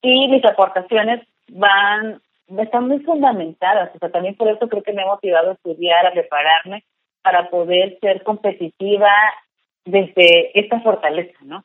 [0.00, 1.20] y mis aportaciones
[1.50, 2.22] van,
[2.58, 6.06] están muy fundamentadas, o sea, también por eso creo que me ha motivado a estudiar,
[6.06, 6.82] a prepararme
[7.24, 9.10] para poder ser competitiva
[9.84, 11.62] desde esta fortaleza, ¿no?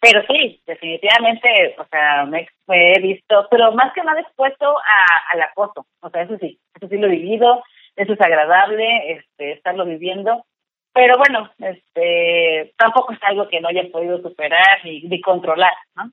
[0.00, 5.42] Pero sí, definitivamente, o sea, me, he visto, pero más que nada expuesto a, al
[5.42, 7.62] acoso, o sea, eso sí, eso sí lo he vivido,
[7.96, 10.44] eso es agradable, este, estarlo viviendo,
[10.92, 16.10] pero bueno, este, tampoco es algo que no haya podido superar ni, ni controlar, ¿no?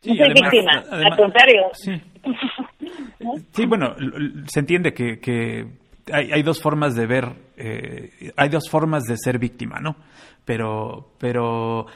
[0.00, 1.68] Sí, no soy víctima, al contrario.
[1.72, 2.00] Sí.
[3.52, 3.94] sí, bueno,
[4.46, 5.66] se entiende que, que
[6.12, 9.96] hay, hay, dos formas de ver, eh, hay dos formas de ser víctima, ¿no?
[10.44, 11.86] Pero, pero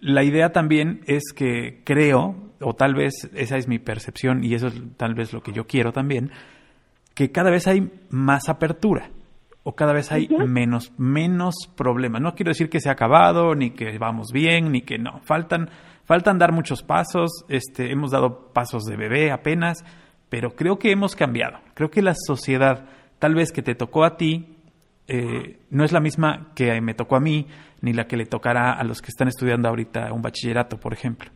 [0.00, 4.68] la idea también es que creo, o tal vez esa es mi percepción y eso
[4.68, 6.30] es tal vez lo que yo quiero también,
[7.14, 9.10] que cada vez hay más apertura
[9.62, 12.20] o cada vez hay menos menos problemas.
[12.20, 15.70] No quiero decir que se ha acabado ni que vamos bien ni que no, faltan
[16.04, 19.84] faltan dar muchos pasos, este hemos dado pasos de bebé apenas,
[20.28, 21.60] pero creo que hemos cambiado.
[21.74, 22.86] Creo que la sociedad
[23.18, 24.54] tal vez que te tocó a ti
[25.06, 27.46] eh, no es la misma que me tocó a mí,
[27.82, 31.30] ni la que le tocará a los que están estudiando ahorita un bachillerato, por ejemplo.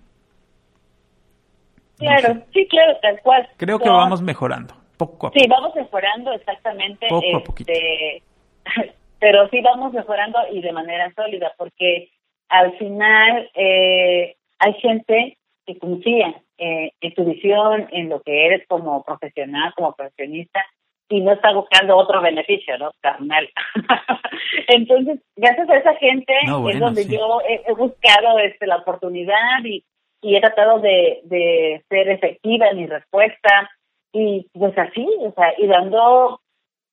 [1.99, 3.49] Claro, sí, claro, tal cual.
[3.57, 5.39] Creo que vamos mejorando, poco a poco.
[5.39, 7.07] Sí, vamos mejorando exactamente.
[7.09, 7.73] Poco a poquito.
[7.73, 8.23] Este,
[9.19, 12.11] pero sí vamos mejorando y de manera sólida, porque
[12.49, 18.67] al final eh, hay gente que confía eh, en tu visión, en lo que eres
[18.67, 20.65] como profesional, como profesionista,
[21.09, 22.93] y no está buscando otro beneficio, ¿no?
[23.01, 23.49] Carnal.
[24.69, 29.85] Entonces, gracias a esa gente es donde yo he, buscado este, la oportunidad y,
[30.21, 33.71] y he tratado de, de ser efectiva en mi respuesta
[34.13, 36.41] y pues así, o sea, y dando,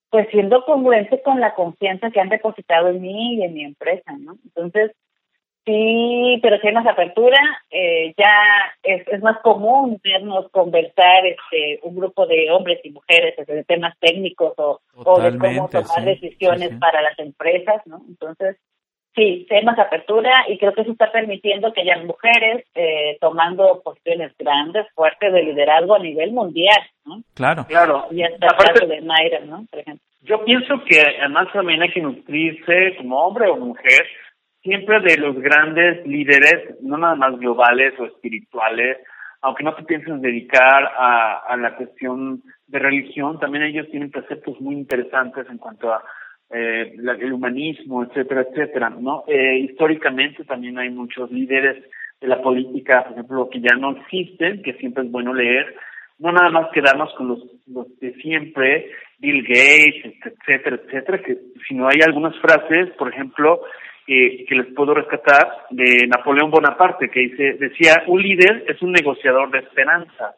[0.09, 4.13] pues siendo congruente con la confianza que han depositado en mí y en mi empresa,
[4.20, 4.38] ¿no?
[4.43, 4.91] Entonces,
[5.66, 7.38] Sí, pero si hay más apertura,
[7.72, 8.34] eh, ya
[8.84, 13.97] es, es más común vernos conversar este, un grupo de hombres y mujeres de temas
[13.99, 17.99] técnicos o, o de cómo tomar decisiones para las empresas, ¿no?
[18.07, 18.57] Entonces,
[19.16, 23.82] sí, hay más apertura y creo que eso está permitiendo que haya mujeres eh, tomando
[23.84, 27.24] posiciones grandes, fuertes de liderazgo a nivel mundial, ¿no?
[27.34, 27.66] Claro.
[27.68, 28.05] Claro.
[28.11, 29.66] Y hasta el caso de Mayra, ¿no?
[29.72, 30.05] Por ejemplo.
[30.22, 34.05] Yo pienso que además también hay que nutrirse como hombre o mujer
[34.66, 38.97] siempre de los grandes líderes, no nada más globales o espirituales,
[39.41, 44.74] aunque no te pienses dedicar a, la cuestión de religión, también ellos tienen preceptos muy
[44.74, 46.03] interesantes en cuanto a
[46.49, 49.24] eh, la, el humanismo, etcétera, etcétera, ¿no?
[49.28, 51.84] Eh, históricamente también hay muchos líderes
[52.20, 55.76] de la política, por ejemplo, que ya no existen, que siempre es bueno leer,
[56.18, 58.89] no nada más quedarnos con los, los de siempre,
[59.20, 61.38] Bill Gates, etcétera, etcétera, que
[61.68, 63.61] sino hay algunas frases, por ejemplo,
[64.06, 69.49] que, les puedo rescatar de Napoleón Bonaparte, que dice, decía, un líder es un negociador
[69.51, 70.36] de esperanzas.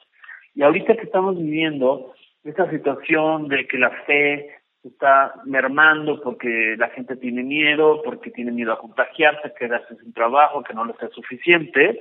[0.56, 2.14] Y ahorita que estamos viviendo
[2.44, 8.52] esta situación de que la fe está mermando porque la gente tiene miedo, porque tiene
[8.52, 12.00] miedo a contagiarse, quedarse sin trabajo, que no le sea suficiente.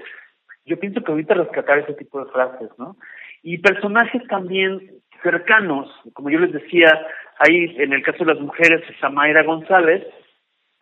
[0.64, 2.97] Yo pienso que ahorita rescatar ese tipo de frases, ¿no?
[3.43, 7.07] Y personajes también cercanos, como yo les decía,
[7.39, 10.05] ahí en el caso de las mujeres está Mayra González,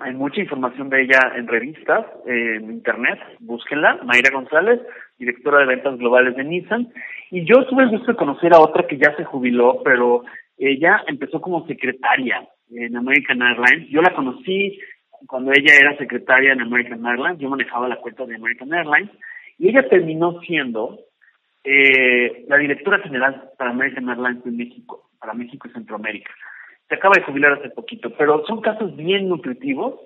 [0.04, 4.78] hay mucha información de ella en revistas, en internet, búsquenla, Mayra González,
[5.18, 6.92] directora de ventas globales de Nissan.
[7.30, 10.22] Y yo tuve el gusto de conocer a otra que ya se jubiló, pero
[10.58, 13.88] ella empezó como secretaria en American Airlines.
[13.88, 14.78] Yo la conocí
[15.26, 19.10] cuando ella era secretaria en American Airlines, yo manejaba la cuenta de American Airlines,
[19.58, 20.98] y ella terminó siendo
[21.64, 26.30] eh, la directora general para American Airlines en México, para México y Centroamérica.
[26.88, 30.00] Se acaba de jubilar hace poquito, pero son casos bien nutritivos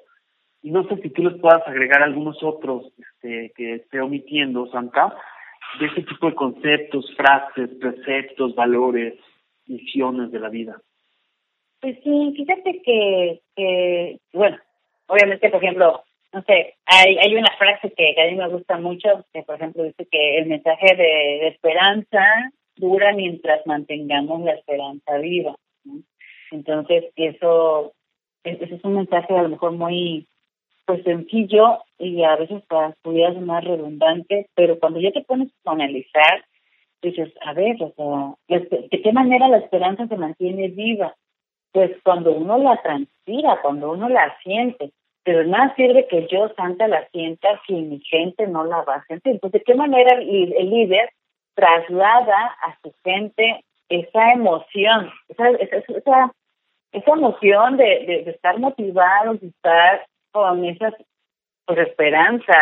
[0.63, 5.17] y no sé si tú les puedas agregar algunos otros este, que esté omitiendo, Santa,
[5.81, 9.15] de ese tipo de conceptos, frases, preceptos, valores,
[9.67, 10.81] visiones de la vida.
[11.81, 14.59] Pues sí, fíjate que, que bueno,
[15.07, 16.03] obviamente, por ejemplo,
[16.33, 19.85] no sé, hay, hay una frase que, a mí me gusta mucho, que por ejemplo
[19.85, 22.23] dice que el mensaje de, esperanza
[22.77, 25.55] dura mientras mantengamos la esperanza viva.
[26.51, 27.93] Entonces, eso,
[28.45, 30.27] ese es un mensaje a lo mejor muy
[30.89, 32.63] pues sencillo y a veces
[33.03, 36.43] pudiera más redundante, pero cuando ya te pones a analizar,
[37.03, 37.93] dices, a ver, o
[38.49, 41.15] sea, ¿de qué manera la esperanza se mantiene viva?
[41.73, 44.93] Pues cuando uno la transpira, cuando uno la siente,
[45.25, 49.05] pero nada sirve que yo, Santa, la sienta si mi gente no la va a
[49.05, 49.39] sentir.
[49.41, 51.11] Pues, ¿de qué manera el, líder
[51.55, 56.33] traslada a su gente esa emoción, esa, esa, esa
[56.93, 60.93] emoción de, de, estar motivados, de estar con esa
[61.67, 62.55] pues, esperanza,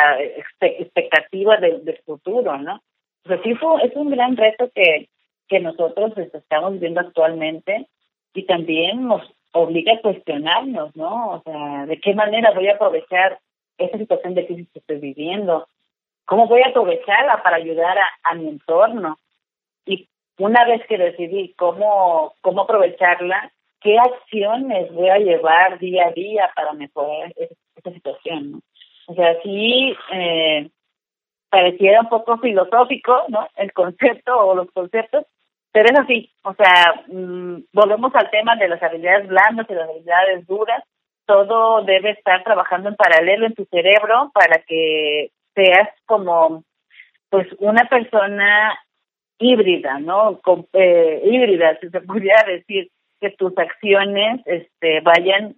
[0.60, 2.80] expectativa del, futuro, ¿no?
[3.24, 5.08] Pues sí, es un gran reto que,
[5.48, 7.86] que nosotros estamos viviendo actualmente
[8.34, 9.22] y también nos
[9.52, 11.30] obliga a cuestionarnos, ¿no?
[11.32, 13.38] O sea, ¿de qué manera voy a aprovechar
[13.78, 15.66] esta situación de crisis que estoy viviendo?
[16.24, 19.18] ¿Cómo voy a aprovecharla para ayudar a, a mi entorno?
[19.84, 20.08] Y
[20.38, 23.52] una vez que decidí cómo, cómo aprovecharla,
[23.86, 28.60] ¿qué acciones voy a llevar día a día para mejorar esta situación?
[29.06, 30.68] O sea, sí, eh,
[31.48, 33.48] pareciera un poco filosófico, ¿no?
[33.54, 35.24] El concepto o los conceptos,
[35.70, 39.88] pero es así, o sea, mm, volvemos al tema de las habilidades blandas y las
[39.88, 40.82] habilidades duras.
[41.24, 46.64] Todo debe estar trabajando en paralelo en tu cerebro para que seas como,
[47.30, 48.76] pues, una persona
[49.38, 50.40] híbrida, ¿no?
[50.72, 52.90] eh, híbrida, si se pudiera decir,
[53.20, 55.56] que tus acciones este, vayan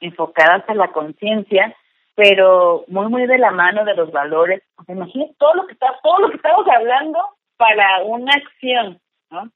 [0.00, 1.74] enfocadas a la conciencia,
[2.14, 4.62] pero muy, muy de la mano de los valores.
[4.88, 7.18] Imagínate todo lo que está, todo lo que estamos hablando
[7.56, 9.00] para una acción,
[9.30, 9.50] ¿no?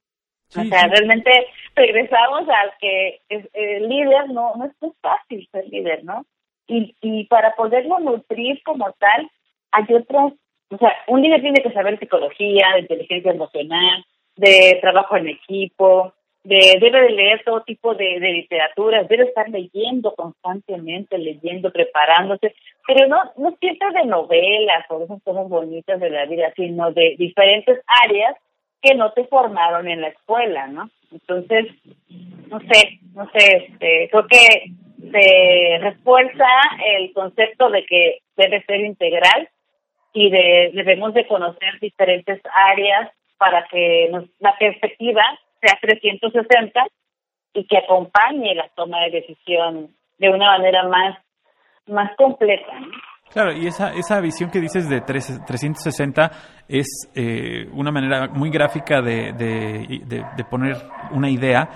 [0.57, 1.31] o sea, realmente
[1.75, 6.25] regresamos al que el líder no, no es muy fácil ser líder, ¿no?
[6.67, 9.31] Y, y para poderlo nutrir como tal,
[9.73, 10.33] hay otras,
[10.71, 14.05] o sea, un líder tiene que saber psicología, de inteligencia emocional,
[14.37, 16.15] de trabajo en equipo,
[16.49, 22.55] de, debe de leer todo tipo de, de literatura, debe estar leyendo constantemente, leyendo, preparándose,
[22.87, 27.17] pero no, no siempre de novelas o esas cosas bonitas de la vida, sino de
[27.19, 28.35] diferentes áreas
[28.81, 30.89] que no te formaron en la escuela, ¿no?
[31.13, 31.67] Entonces,
[32.49, 34.73] no sé, no sé, este, creo que
[35.11, 36.47] se refuerza
[36.97, 39.51] el concepto de que debe ser integral
[40.15, 42.41] y de, debemos de conocer diferentes
[42.71, 45.23] áreas para que nos, la perspectiva
[45.61, 46.87] sea 360
[47.55, 51.19] y que acompañe la toma de decisión de una manera más,
[51.87, 52.73] más completa.
[53.31, 56.31] Claro, y esa, esa visión que dices de 360
[56.67, 60.77] es eh, una manera muy gráfica de, de, de, poner
[61.11, 61.69] una idea,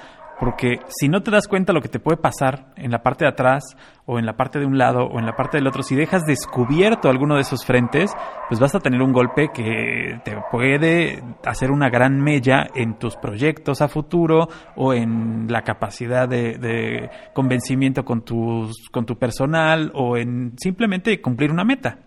[0.43, 3.31] porque si no te das cuenta lo que te puede pasar en la parte de
[3.31, 3.63] atrás
[4.07, 6.25] o en la parte de un lado o en la parte del otro, si dejas
[6.27, 8.13] descubierto alguno de esos frentes,
[8.49, 13.15] pues vas a tener un golpe que te puede hacer una gran mella en tus
[13.15, 20.17] proyectos a futuro o en la capacidad de, convencimiento con, tus, con tu personal o
[20.17, 21.99] en simplemente cumplir una meta.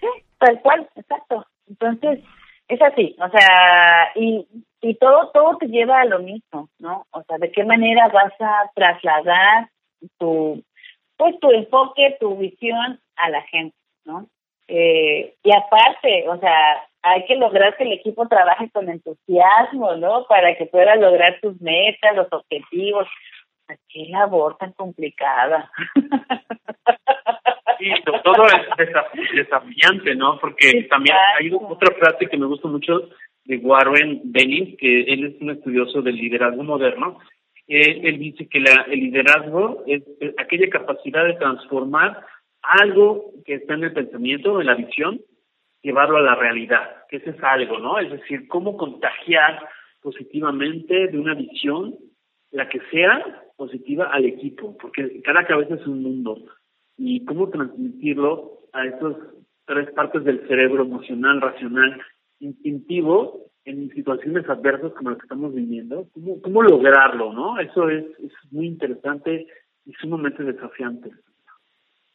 [0.00, 0.08] Sí,
[0.40, 1.46] tal cual, exacto.
[1.68, 2.24] Entonces,
[2.66, 4.48] es así, o sea, y,
[4.80, 7.06] y todo, todo te lleva a lo mismo, ¿no?
[7.10, 9.68] O sea, de qué manera vas a trasladar
[10.18, 10.62] tu,
[11.16, 14.26] pues tu enfoque, tu visión a la gente, ¿no?
[14.68, 20.26] Eh, y aparte, o sea, hay que lograr que el equipo trabaje con entusiasmo, ¿no?
[20.28, 23.08] Para que pueda lograr tus metas, los objetivos.
[23.88, 25.70] Qué labor tan complicada.
[27.78, 27.90] Sí,
[28.24, 30.38] todo es desafiante, ¿no?
[30.40, 33.08] Porque también hay otra frase que me gusta mucho
[33.48, 37.18] de Warren Bennis, que él es un estudioso del liderazgo moderno.
[37.66, 40.02] Eh, él dice que el liderazgo es,
[40.36, 42.24] aquella capacidad de transformar
[42.60, 45.20] algo que está en el pensamiento, en la visión,
[45.82, 47.98] llevarlo a la realidad, que ese es algo, ¿no?
[47.98, 49.66] Es decir, cómo contagiar
[50.02, 51.94] positivamente de una visión,
[52.50, 56.36] la que sea positiva, al equipo, porque cada cabeza es un mundo.
[56.98, 59.16] Y cómo transmitirlo a esas
[59.64, 61.98] tres partes del cerebro, emocional, racional,
[62.40, 67.58] instintivo, en situaciones adversas como las que estamos viviendo, cómo, cómo lograrlo, ¿no?
[67.60, 69.46] Eso es, es muy interesante
[69.84, 71.10] y sumamente desafiante.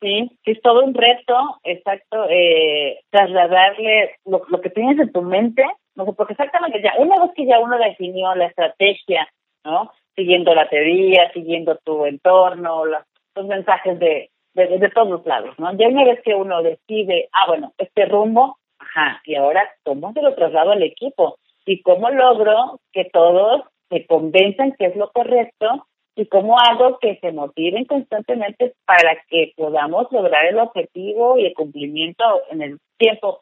[0.01, 5.63] Sí, es todo un reto, exacto, eh, trasladarle lo, lo que tienes en tu mente,
[5.95, 9.27] no sé, porque exactamente ya, una vez que ya uno definió la estrategia,
[9.63, 9.91] ¿no?
[10.15, 13.03] Siguiendo la teoría, siguiendo tu entorno, los,
[13.35, 15.71] los mensajes de, de, de todos lados, ¿no?
[15.77, 20.21] Ya una vez que uno decide, ah, bueno, este rumbo, ajá, y ahora, ¿cómo se
[20.21, 21.37] lo traslado al equipo?
[21.65, 27.17] ¿Y cómo logro que todos se convenzan que es lo correcto y cómo hago que
[27.21, 33.41] se motiven constantemente para que podamos lograr el objetivo y el cumplimiento en el tiempo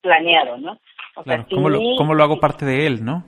[0.00, 0.78] planeado, ¿no?
[1.16, 3.24] O sea, ¿cómo, lo, ¿cómo, lo, hago parte de él, no?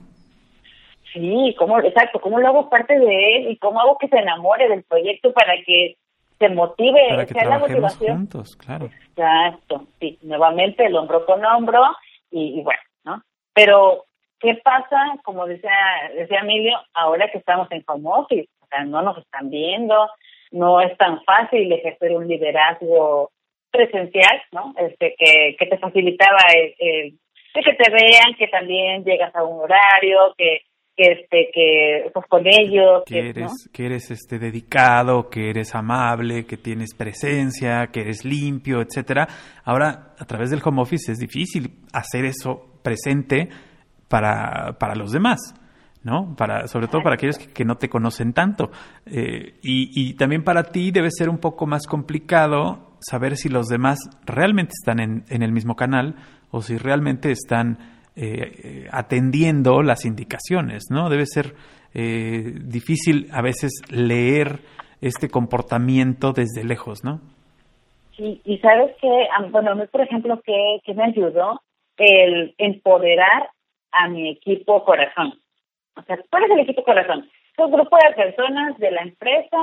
[1.13, 4.69] Sí, ¿cómo, exacto, ¿cómo lo hago parte de él y cómo hago que se enamore
[4.69, 5.97] del proyecto para que
[6.41, 8.17] se motive, para que sea la motivación?
[8.17, 8.89] juntos, claro.
[9.09, 11.83] Exacto, sí, nuevamente el hombro con hombro
[12.29, 13.23] y, y bueno, ¿no?
[13.53, 14.05] Pero,
[14.39, 15.71] ¿qué pasa, como decía,
[16.15, 18.49] decía Emilio, ahora que estamos en home office?
[18.71, 20.09] sea, no nos están viendo,
[20.51, 23.31] no es tan fácil ejercer un liderazgo
[23.69, 24.73] presencial, ¿no?
[24.77, 26.39] Este que, que te facilitaba
[26.79, 27.17] el,
[27.53, 30.61] que te vean, que también llegas a un horario, que
[31.01, 36.45] que este que pues con ellos que, eres que eres este dedicado que eres amable
[36.45, 39.27] que tienes presencia que eres limpio etcétera
[39.63, 43.49] ahora a través del home office es difícil hacer eso presente
[44.07, 45.55] para para los demás
[46.03, 46.35] ¿no?
[46.35, 48.71] Para, sobre todo para aquellos que, no te conocen tanto.
[49.05, 53.99] Eh, y, también para ti debe ser un poco más complicado saber si los demás
[54.25, 56.15] realmente están en, en el mismo canal
[56.49, 61.09] o si realmente están eh, atendiendo las indicaciones, ¿no?
[61.09, 61.53] Debe ser
[61.93, 64.59] eh, difícil a veces leer
[65.01, 67.19] este comportamiento desde lejos, ¿no?
[68.15, 71.61] Sí, y sabes que, bueno, por ejemplo, que, que me ayudó
[71.97, 73.49] el empoderar
[73.91, 75.33] a mi equipo corazón.
[75.95, 77.27] O sea, ¿cuál es el equipo corazón?
[77.51, 79.57] Es un grupo de personas de la empresa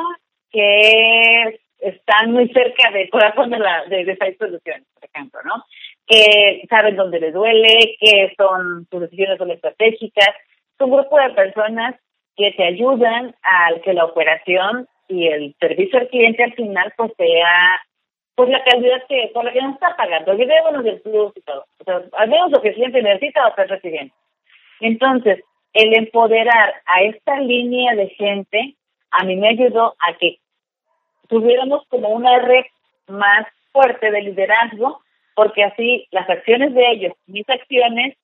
[0.50, 5.64] que están muy cerca del corazón de la de, de esa soluciones, por ejemplo, ¿no?
[6.08, 10.28] Que saben dónde les duele, que son sus decisiones son estratégicas.
[10.28, 11.94] Es un grupo de personas
[12.36, 17.12] que te ayudan a que la operación y el servicio al cliente al final pues
[17.16, 17.82] sea
[18.36, 21.64] pues la calidad que por la que nos está pagando, olvidémonos del plus y todo.
[21.80, 24.14] O sea, al menos lo que el cliente necesita va a ser recibiendo.
[24.80, 25.42] Entonces,
[25.72, 28.76] el empoderar a esta línea de gente
[29.10, 30.38] a mí me ayudó a que
[31.28, 32.64] tuviéramos como una red
[33.08, 35.00] más fuerte de liderazgo,
[35.38, 38.16] porque así las acciones de ellos, mis acciones,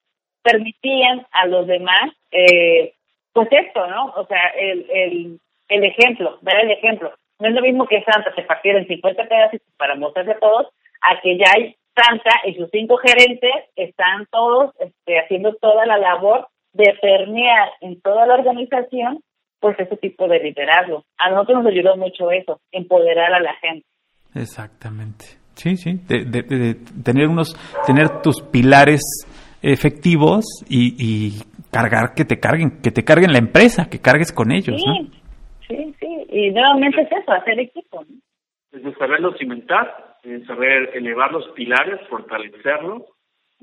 [0.42, 2.92] permitían a los demás, eh,
[3.32, 4.06] pues esto, ¿no?
[4.16, 5.38] O sea, el,
[5.68, 7.14] el, ejemplo, ver el ejemplo.
[7.38, 10.66] No es lo mismo que Santa se partiera en 50 pedacitos para mostrarle a todos,
[11.02, 15.98] a que ya hay Santa y sus cinco gerentes están todos este, haciendo toda la
[15.98, 19.22] labor de permear en toda la organización
[19.60, 21.04] pues ese tipo de liderazgo.
[21.18, 23.86] A nosotros nos ayudó mucho eso, empoderar a la gente.
[24.34, 25.43] Exactamente.
[25.54, 27.54] Sí, sí, de, de, tener unos,
[27.86, 29.00] tener tus pilares
[29.62, 34.52] efectivos y, y, cargar que te carguen, que te carguen la empresa, que cargues con
[34.52, 34.94] ellos, sí, ¿no?
[35.66, 38.04] Sí, sí, y nuevamente es eso, hacer equipo.
[38.08, 38.16] ¿no?
[38.72, 43.02] Es de saberlo cimentar, saber elevar los pilares, fortalecerlos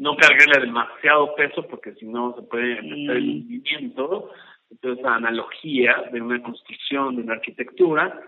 [0.02, 4.32] no cargarle demasiado peso porque si no se puede meter el movimiento.
[4.72, 8.20] Entonces, la analogía de una construcción, de una arquitectura.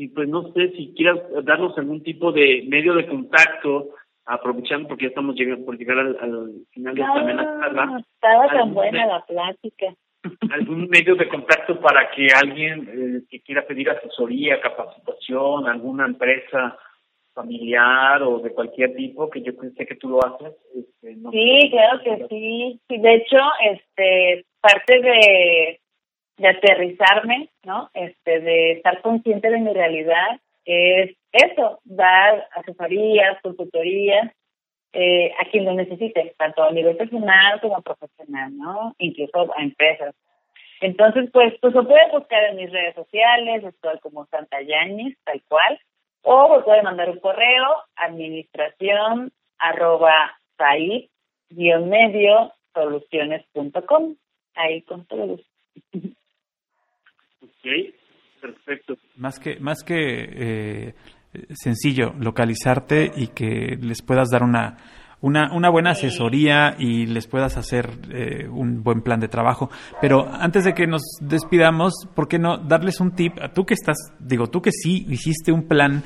[0.00, 3.90] Y pues no sé si quieras darnos algún tipo de medio de contacto,
[4.24, 8.02] aprovechando porque ya estamos llegando por llegar al, final de esta charla.
[8.14, 9.94] Estaba tan buena la plática.
[10.52, 16.78] Algún medio de contacto para que alguien eh, que quiera pedir asesoría, capacitación, alguna empresa
[17.34, 20.54] familiar o de cualquier tipo que yo pensé que tú lo haces.
[20.74, 22.80] Este, sí, claro que sí.
[22.88, 22.98] sí.
[22.98, 23.36] De hecho,
[23.70, 25.79] este parte de,
[26.40, 27.90] de aterrizarme, ¿no?
[27.92, 34.32] Este, de estar consciente de mi realidad es eso, dar asesorías, consultorías
[34.94, 38.94] eh, a quien lo necesite, tanto a nivel personal como profesional, ¿no?
[38.98, 40.14] Incluso a empresas.
[40.80, 45.42] Entonces, pues, pues lo puedes buscar en mis redes sociales, estoy como Santa Yañez, tal
[45.46, 45.78] cual,
[46.22, 50.38] o me puede mandar un correo administración arroba
[51.50, 54.16] guion medio soluciones.com.
[54.54, 55.50] Ahí con todo gusto.
[57.60, 57.94] Ok,
[58.40, 58.96] perfecto.
[59.16, 60.94] Más que, más que eh,
[61.50, 64.78] sencillo, localizarte y que les puedas dar una,
[65.20, 69.70] una, una buena asesoría y les puedas hacer eh, un buen plan de trabajo.
[70.00, 73.34] Pero antes de que nos despidamos, ¿por qué no darles un tip?
[73.54, 76.02] Tú que estás, digo, tú que sí hiciste un plan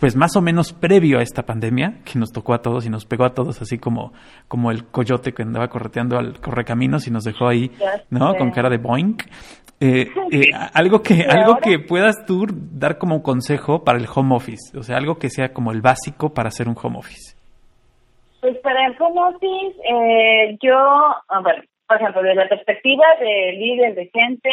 [0.00, 3.04] pues más o menos previo a esta pandemia que nos tocó a todos y nos
[3.04, 4.12] pegó a todos así como
[4.48, 7.70] como el coyote que andaba correteando al correcaminos y nos dejó ahí
[8.10, 9.22] no con cara de boink.
[9.80, 14.76] Eh, eh, algo que algo que puedas tú dar como consejo para el home office
[14.76, 17.36] o sea algo que sea como el básico para hacer un home office.
[18.40, 23.52] Pues para el home office eh, yo a ver por ejemplo desde la perspectiva de
[23.52, 24.50] líder de gente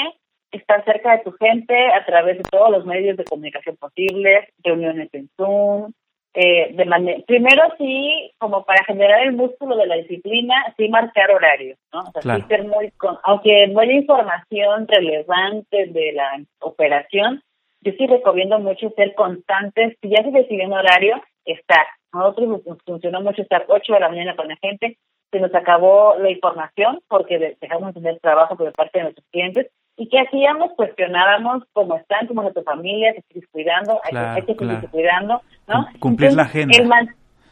[0.53, 5.09] estar cerca de tu gente a través de todos los medios de comunicación posibles, reuniones
[5.13, 5.91] en Zoom,
[6.35, 11.77] eh, de primero sí, como para generar el músculo de la disciplina, sí marcar horarios,
[11.93, 12.01] ¿no?
[12.01, 17.43] O sea, sí ser muy, con, aunque no hay información relevante de la operación,
[17.81, 21.85] yo sí recomiendo mucho ser constantes, si ya se decidió un horario, estar.
[22.11, 24.97] Nosotros nos funcionó mucho estar 8 de la mañana con la gente,
[25.31, 29.67] se nos acabó la información porque dejamos de tener trabajo por parte de nuestros clientes
[29.95, 30.71] ¿Y qué hacíamos?
[30.75, 35.85] Cuestionábamos cómo están, cómo es tu familia, te sigues cuidando, hay, que seguir cuidando, ¿no?
[35.99, 36.77] Cumplir la agenda.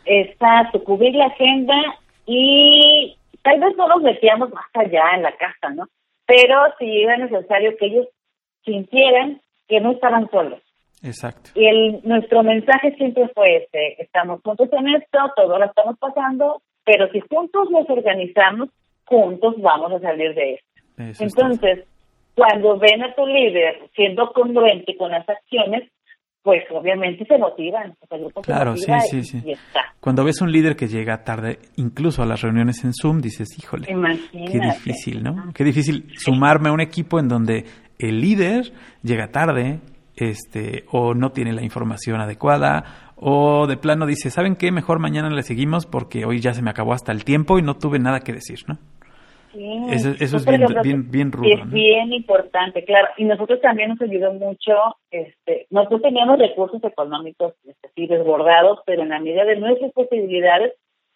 [0.06, 1.76] exacto, cubrir la agenda
[2.26, 5.86] y tal vez no nos metíamos más allá en la casa, ¿no?
[6.26, 8.08] Pero sí era necesario que ellos
[8.66, 10.62] sintieran que no estaban solos.
[11.04, 11.52] Exacto.
[11.56, 16.62] Y el, nuestro mensaje siempre fue este, estamos juntos en esto, todo lo estamos pasando,
[16.86, 18.70] pero si juntos nos organizamos,
[19.06, 21.24] juntos vamos a salir de esto.
[21.24, 21.86] Entonces,
[22.36, 25.90] cuando ven a tu líder siendo congruente con las acciones,
[26.44, 27.96] pues obviamente se motivan.
[28.42, 29.44] claro, sí, sí, sí.
[30.00, 33.88] Cuando ves un líder que llega tarde, incluso a las reuniones en Zoom, dices, híjole,
[34.32, 35.52] qué difícil, ¿no?
[35.54, 37.66] Qué difícil sumarme a un equipo en donde
[38.00, 38.74] el líder
[39.04, 39.80] llega tarde,
[40.16, 44.72] este, o no tiene la información adecuada, o de plano dice, ¿saben qué?
[44.72, 47.76] Mejor mañana le seguimos porque hoy ya se me acabó hasta el tiempo y no
[47.76, 48.80] tuve nada que decir, ¿no?
[49.54, 51.50] Eso, es bien, bien, bien rudo.
[51.50, 53.08] Es bien importante, claro.
[53.18, 54.74] Y nosotros también nos ayudó mucho,
[55.10, 60.74] este, nosotros teníamos recursos económicos este, desbordados, pero en la medida de nuestras posibilidades,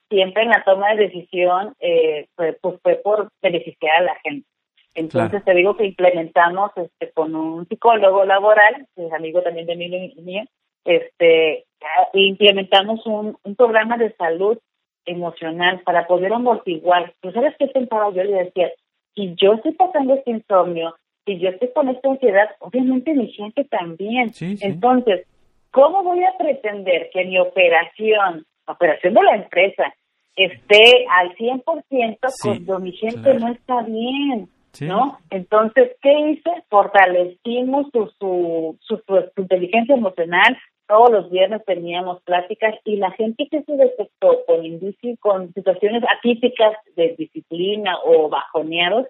[0.09, 4.47] siempre en la toma de decisión, eh, pues, fue por beneficiar a la gente.
[4.93, 9.75] Entonces te digo que implementamos este, con un psicólogo laboral, que es amigo también de
[9.75, 10.43] mí y mío,
[10.85, 11.65] este,
[12.13, 14.57] implementamos un, un programa de salud
[15.05, 17.13] emocional para poder amortiguar.
[17.21, 18.23] ¿Tú sabes qué pensaba yo?
[18.23, 18.71] Le decía,
[19.15, 20.95] si yo estoy pasando este insomnio,
[21.25, 24.31] si yo estoy con esta ansiedad, obviamente mi gente también.
[24.39, 25.25] Entonces,
[25.71, 29.93] ¿cómo voy a pretender que mi operación, operación de la empresa,
[30.35, 34.49] esté al 100% cuando mi gente no está bien?
[34.81, 35.19] ¿No?
[35.29, 36.51] Entonces, ¿qué hice?
[36.69, 40.57] Fortalecimos su, su, su, su inteligencia emocional,
[40.87, 44.63] todos los viernes teníamos pláticas y la gente que se detectó con
[45.19, 49.07] con situaciones atípicas de disciplina o bajoneados,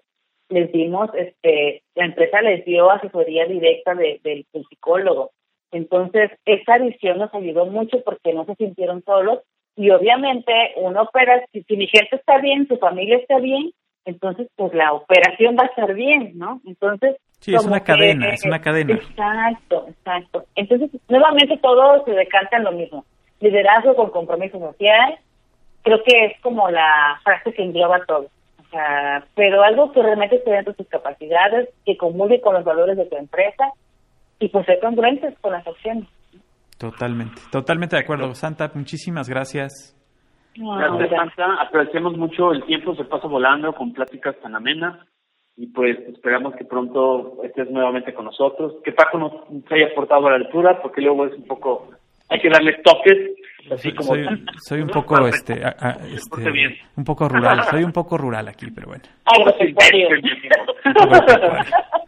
[0.48, 5.32] les dimos, este, la empresa les dio asesoría directa del psicólogo.
[5.72, 9.40] Entonces, esa visión nos ayudó mucho porque no se sintieron solos
[9.74, 13.72] y obviamente uno opera, si, si mi gente está bien, su familia está bien,
[14.04, 16.60] entonces pues la operación va a estar bien, ¿no?
[16.64, 17.16] Entonces,
[17.46, 18.94] Sí, es una cadena, es una cadena.
[18.94, 20.46] Exacto, exacto.
[20.56, 23.04] Entonces, nuevamente todo se decanta en lo mismo.
[23.38, 25.16] Liderazgo con compromiso social,
[25.82, 28.26] creo que es como la frase que engloba todo.
[28.58, 32.64] O sea, pero algo que realmente esté dentro de tus capacidades, que comulgue con los
[32.64, 33.70] valores de tu empresa
[34.40, 36.08] y pues ser congruentes con las acciones.
[36.78, 38.34] Totalmente, totalmente de acuerdo.
[38.34, 39.96] Santa, muchísimas gracias.
[40.56, 41.62] Gracias, Santa.
[41.62, 44.98] Apreciamos mucho el tiempo, se pasa volando con pláticas tan amenas
[45.56, 49.32] y pues esperamos que pronto estés nuevamente con nosotros, que Paco nos,
[49.70, 51.90] haya aportado a la altura, porque luego es un poco,
[52.28, 53.30] hay que darle toques,
[53.70, 54.14] así como...
[54.14, 55.54] Soy, soy un poco, este,
[56.14, 59.04] este un poco rural, soy un poco rural aquí, pero bueno.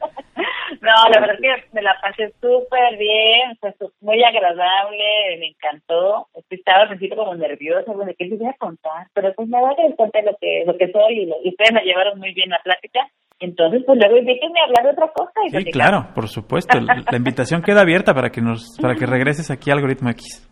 [0.81, 6.29] No, la verdad es que me la pasé súper bien, fue muy agradable, me encantó.
[6.49, 9.09] Estaba al principio como nerviosa, bueno, ¿qué les voy a contar?
[9.13, 11.83] Pero pues me voy a contar lo que, lo que soy y, y ustedes me
[11.83, 13.11] llevaron muy bien la plática
[13.41, 15.33] entonces, pues luego invítenme a hablar de otra cosa.
[15.47, 16.79] Y sí, claro, por supuesto.
[17.11, 20.45] La, invitación queda abierta para que nos, para que regreses aquí al Algoritmo X.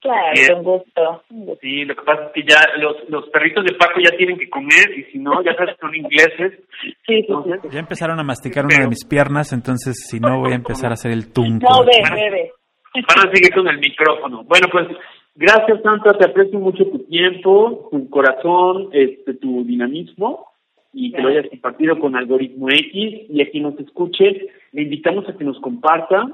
[0.00, 1.22] Claro, con gusto.
[1.60, 4.50] Sí, lo que pasa es que ya los, los perritos de Paco ya tienen que
[4.50, 6.58] comer y si no, ya sabes, son ingleses.
[7.06, 7.26] Sí, sí,
[7.70, 10.94] Ya empezaron a masticar una de mis piernas, entonces si no voy a empezar a
[10.94, 11.68] hacer el tunco.
[11.70, 12.50] No, ve, bebe.
[12.94, 14.42] Van a seguir con el micrófono.
[14.42, 14.88] Bueno, pues
[15.36, 20.51] gracias Santa, te aprecio mucho tu tiempo, tu corazón, este, tu dinamismo
[20.92, 25.28] y que lo hayas compartido con Algoritmo X y a quien nos escuche, le invitamos
[25.28, 26.28] a que nos comparta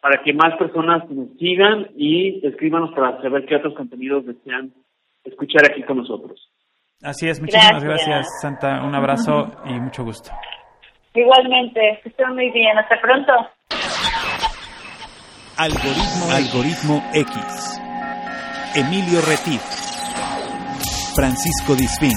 [0.00, 4.72] para que más personas nos sigan y escríbanos para saber qué otros contenidos desean
[5.24, 6.50] escuchar aquí con nosotros.
[7.02, 8.82] Así es, muchísimas gracias, Santa.
[8.84, 10.30] Un abrazo y mucho gusto.
[11.14, 12.76] Igualmente, que estén muy bien.
[12.78, 13.32] Hasta pronto.
[15.56, 17.80] Algoritmo, Algoritmo X.
[18.76, 19.60] Emilio Retif.
[21.14, 22.16] Francisco Disfín.